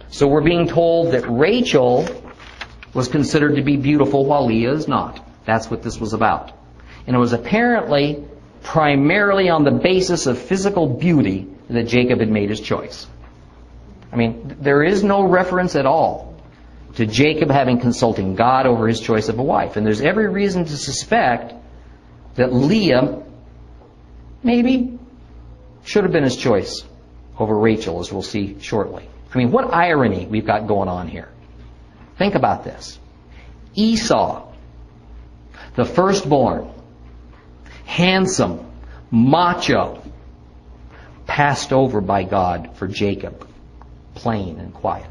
So 0.09 0.27
we're 0.27 0.41
being 0.41 0.67
told 0.67 1.13
that 1.13 1.27
Rachel 1.27 2.07
was 2.93 3.07
considered 3.07 3.55
to 3.57 3.61
be 3.61 3.77
beautiful 3.77 4.25
while 4.25 4.45
Leah 4.45 4.73
is 4.73 4.87
not. 4.87 5.23
That's 5.45 5.69
what 5.69 5.83
this 5.83 5.99
was 5.99 6.13
about. 6.13 6.51
And 7.05 7.15
it 7.15 7.19
was 7.19 7.33
apparently 7.33 8.23
primarily 8.63 9.49
on 9.49 9.63
the 9.63 9.71
basis 9.71 10.25
of 10.27 10.37
physical 10.37 10.87
beauty 10.87 11.47
that 11.69 11.83
Jacob 11.83 12.19
had 12.19 12.29
made 12.29 12.49
his 12.49 12.59
choice. 12.59 13.07
I 14.11 14.15
mean, 14.15 14.57
there 14.59 14.83
is 14.83 15.03
no 15.03 15.23
reference 15.23 15.75
at 15.75 15.85
all 15.85 16.35
to 16.95 17.05
Jacob 17.05 17.51
having 17.51 17.79
consulting 17.79 18.35
God 18.35 18.65
over 18.65 18.87
his 18.87 18.99
choice 18.99 19.29
of 19.29 19.37
a 19.37 19.43
wife. 19.43 19.75
And 19.75 19.85
there's 19.85 20.01
every 20.01 20.27
reason 20.27 20.65
to 20.65 20.77
suspect 20.77 21.53
that 22.35 22.53
Leah 22.53 23.23
maybe 24.43 24.96
should 25.87 26.03
have 26.03 26.11
been 26.11 26.25
his 26.25 26.35
choice 26.35 26.83
over 27.39 27.57
Rachel, 27.57 28.01
as 28.01 28.11
we'll 28.11 28.21
see 28.21 28.59
shortly. 28.59 29.07
I 29.33 29.37
mean, 29.37 29.51
what 29.51 29.73
irony 29.73 30.25
we've 30.25 30.45
got 30.45 30.67
going 30.67 30.89
on 30.89 31.07
here. 31.07 31.29
Think 32.17 32.35
about 32.35 32.65
this. 32.65 32.99
Esau, 33.73 34.51
the 35.75 35.85
firstborn, 35.85 36.69
handsome, 37.85 38.69
macho, 39.11 40.03
passed 41.25 41.71
over 41.71 42.01
by 42.01 42.23
God 42.23 42.75
for 42.75 42.87
Jacob, 42.87 43.47
plain 44.13 44.59
and 44.59 44.73
quiet. 44.73 45.09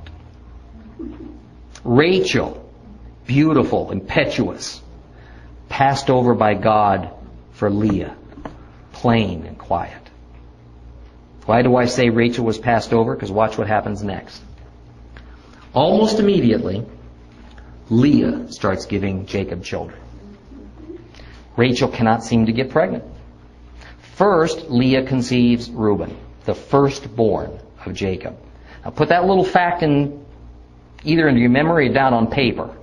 Rachel, 1.85 2.71
beautiful, 3.25 3.93
impetuous, 3.93 4.83
passed 5.71 6.11
over 6.11 6.35
by 6.35 6.53
God 6.55 7.11
for 7.53 7.71
Leah, 7.71 8.15
plain 8.93 9.47
and 9.47 9.57
quiet. 9.57 10.06
Why 11.47 11.63
do 11.63 11.77
I 11.77 11.87
say 11.87 12.11
Rachel 12.11 12.45
was 12.45 12.59
passed 12.59 12.93
over? 12.93 13.15
Because 13.15 13.31
watch 13.31 13.57
what 13.57 13.69
happens 13.69 14.03
next. 14.03 14.43
Almost 15.73 16.19
immediately, 16.19 16.85
Leah 17.89 18.51
starts 18.51 18.87
giving 18.87 19.27
Jacob 19.27 19.63
children. 19.63 19.99
Rachel 21.57 21.89
cannot 21.89 22.25
seem 22.25 22.47
to 22.47 22.53
get 22.53 22.71
pregnant. 22.71 23.05
First, 24.17 24.71
Leah 24.71 25.07
conceives 25.07 25.71
Reuben, 25.71 26.17
the 26.45 26.55
firstborn 26.55 27.59
of 27.85 27.95
Jacob. 27.95 28.37
Now 28.85 28.91
put 28.91 29.11
that 29.11 29.27
little 29.27 29.45
fact 29.45 29.83
in 29.83 30.25
either 31.05 31.29
into 31.29 31.41
your 31.41 31.51
memory 31.51 31.89
or 31.89 31.93
down 31.93 32.13
on 32.13 32.27
paper, 32.27 32.75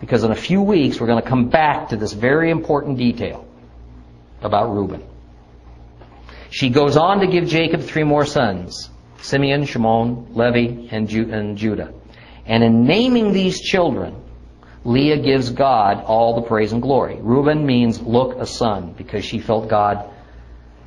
because 0.00 0.24
in 0.24 0.30
a 0.30 0.36
few 0.36 0.62
weeks 0.62 1.00
we're 1.00 1.06
going 1.06 1.22
to 1.22 1.28
come 1.28 1.48
back 1.48 1.90
to 1.90 1.96
this 1.96 2.12
very 2.12 2.50
important 2.50 2.96
detail 2.96 3.46
about 4.40 4.72
Reuben. 4.72 5.02
She 6.50 6.70
goes 6.70 6.96
on 6.96 7.20
to 7.20 7.26
give 7.26 7.46
Jacob 7.46 7.82
three 7.82 8.04
more 8.04 8.24
sons 8.24 8.90
Simeon, 9.20 9.64
Shimon, 9.64 10.34
Levi, 10.34 10.88
and, 10.90 11.08
Ju- 11.08 11.30
and 11.32 11.58
Judah. 11.58 11.92
And 12.46 12.62
in 12.62 12.84
naming 12.84 13.32
these 13.32 13.60
children, 13.60 14.14
Leah 14.84 15.18
gives 15.18 15.50
God 15.50 16.02
all 16.04 16.40
the 16.40 16.46
praise 16.46 16.72
and 16.72 16.80
glory. 16.80 17.18
Reuben 17.20 17.66
means 17.66 18.00
look 18.00 18.36
a 18.38 18.46
son 18.46 18.94
because 18.96 19.24
she 19.24 19.38
felt 19.38 19.68
God 19.68 20.08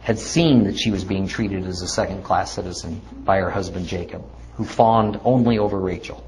had 0.02 0.18
seen 0.18 0.64
that 0.64 0.80
she 0.80 0.90
was 0.90 1.04
being 1.04 1.28
treated 1.28 1.68
as 1.68 1.82
a 1.82 1.88
second 1.88 2.24
class 2.24 2.54
citizen 2.54 3.02
by 3.24 3.38
her 3.38 3.52
husband 3.52 3.86
Jacob, 3.86 4.24
who 4.56 4.66
fawned 4.66 5.20
only 5.24 5.60
over 5.60 5.78
Rachel. 5.78 6.26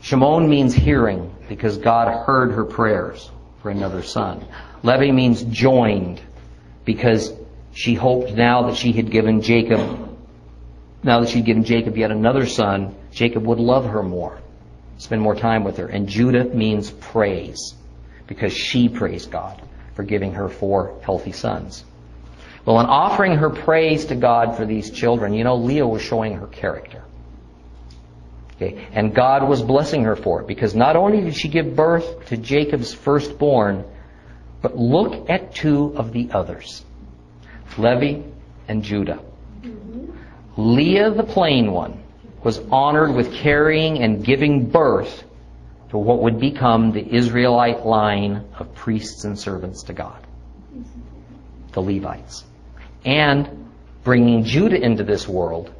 Shimon 0.00 0.48
means 0.48 0.72
hearing 0.72 1.34
because 1.48 1.78
God 1.78 2.24
heard 2.26 2.52
her 2.52 2.64
prayers 2.64 3.28
for 3.62 3.70
another 3.70 4.02
son. 4.02 4.46
Levi 4.84 5.10
means 5.10 5.42
joined 5.42 6.20
because 6.84 7.32
she 7.72 7.94
hoped 7.94 8.32
now 8.32 8.68
that 8.68 8.76
she 8.76 8.92
had 8.92 9.10
given 9.10 9.40
Jacob, 9.40 10.16
now 11.02 11.20
that 11.20 11.28
she'd 11.28 11.44
given 11.44 11.64
Jacob 11.64 11.96
yet 11.96 12.10
another 12.10 12.46
son, 12.46 12.94
Jacob 13.12 13.44
would 13.44 13.58
love 13.58 13.84
her 13.86 14.02
more, 14.02 14.38
spend 14.98 15.22
more 15.22 15.34
time 15.34 15.64
with 15.64 15.76
her. 15.76 15.86
And 15.86 16.08
Judah 16.08 16.44
means 16.44 16.90
praise 16.90 17.74
because 18.26 18.52
she 18.52 18.88
praised 18.88 19.30
God 19.30 19.62
for 19.94 20.02
giving 20.02 20.32
her 20.34 20.48
four 20.48 20.98
healthy 21.02 21.32
sons. 21.32 21.84
Well, 22.64 22.80
in 22.80 22.86
offering 22.86 23.36
her 23.36 23.50
praise 23.50 24.06
to 24.06 24.14
God 24.14 24.56
for 24.56 24.66
these 24.66 24.90
children, 24.90 25.32
you 25.32 25.44
know, 25.44 25.56
Leah 25.56 25.86
was 25.86 26.02
showing 26.02 26.34
her 26.34 26.46
character. 26.46 27.02
Okay? 28.56 28.86
And 28.92 29.14
God 29.14 29.48
was 29.48 29.62
blessing 29.62 30.04
her 30.04 30.16
for 30.16 30.40
it 30.40 30.46
because 30.46 30.74
not 30.74 30.96
only 30.96 31.20
did 31.20 31.36
she 31.36 31.48
give 31.48 31.76
birth 31.76 32.26
to 32.26 32.36
Jacob's 32.36 32.92
firstborn, 32.92 33.84
but 34.60 34.76
look 34.76 35.30
at 35.30 35.54
two 35.54 35.94
of 35.96 36.12
the 36.12 36.28
others 36.32 36.84
Levi 37.76 38.22
and 38.68 38.82
Judah. 38.82 39.20
Leah, 40.56 41.10
the 41.10 41.22
plain 41.22 41.72
one, 41.72 42.02
was 42.42 42.58
honored 42.70 43.14
with 43.14 43.32
carrying 43.32 44.02
and 44.02 44.24
giving 44.24 44.68
birth 44.68 45.24
to 45.90 45.98
what 45.98 46.22
would 46.22 46.38
become 46.38 46.92
the 46.92 47.14
Israelite 47.14 47.86
line 47.86 48.44
of 48.58 48.74
priests 48.74 49.24
and 49.24 49.38
servants 49.38 49.84
to 49.84 49.92
God, 49.92 50.26
the 51.72 51.80
Levites. 51.80 52.44
And 53.04 53.70
bringing 54.04 54.44
Judah 54.44 54.80
into 54.80 55.04
this 55.04 55.26
world, 55.26 55.72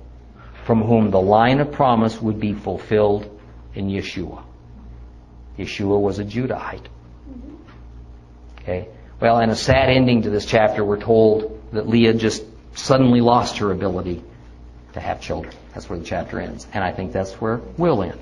from 0.64 0.82
whom 0.82 1.10
the 1.10 1.20
line 1.20 1.60
of 1.60 1.72
promise 1.72 2.20
would 2.20 2.38
be 2.40 2.52
fulfilled 2.52 3.40
in 3.74 3.88
Yeshua. 3.88 4.42
Yeshua 5.58 6.00
was 6.00 6.18
a 6.18 6.24
Judahite. 6.24 6.86
Okay? 8.60 8.88
Well, 9.20 9.38
and 9.38 9.50
a 9.50 9.56
sad 9.56 9.90
ending 9.90 10.22
to 10.22 10.30
this 10.30 10.46
chapter, 10.46 10.84
we're 10.84 11.00
told 11.00 11.57
that 11.72 11.88
Leah 11.88 12.14
just 12.14 12.44
suddenly 12.74 13.20
lost 13.20 13.58
her 13.58 13.72
ability 13.72 14.22
to 14.92 15.00
have 15.00 15.20
children. 15.20 15.54
That's 15.74 15.88
where 15.88 15.98
the 15.98 16.04
chapter 16.04 16.40
ends. 16.40 16.66
And 16.72 16.82
I 16.82 16.92
think 16.92 17.12
that's 17.12 17.34
where 17.34 17.60
we'll 17.76 18.02
end. 18.02 18.20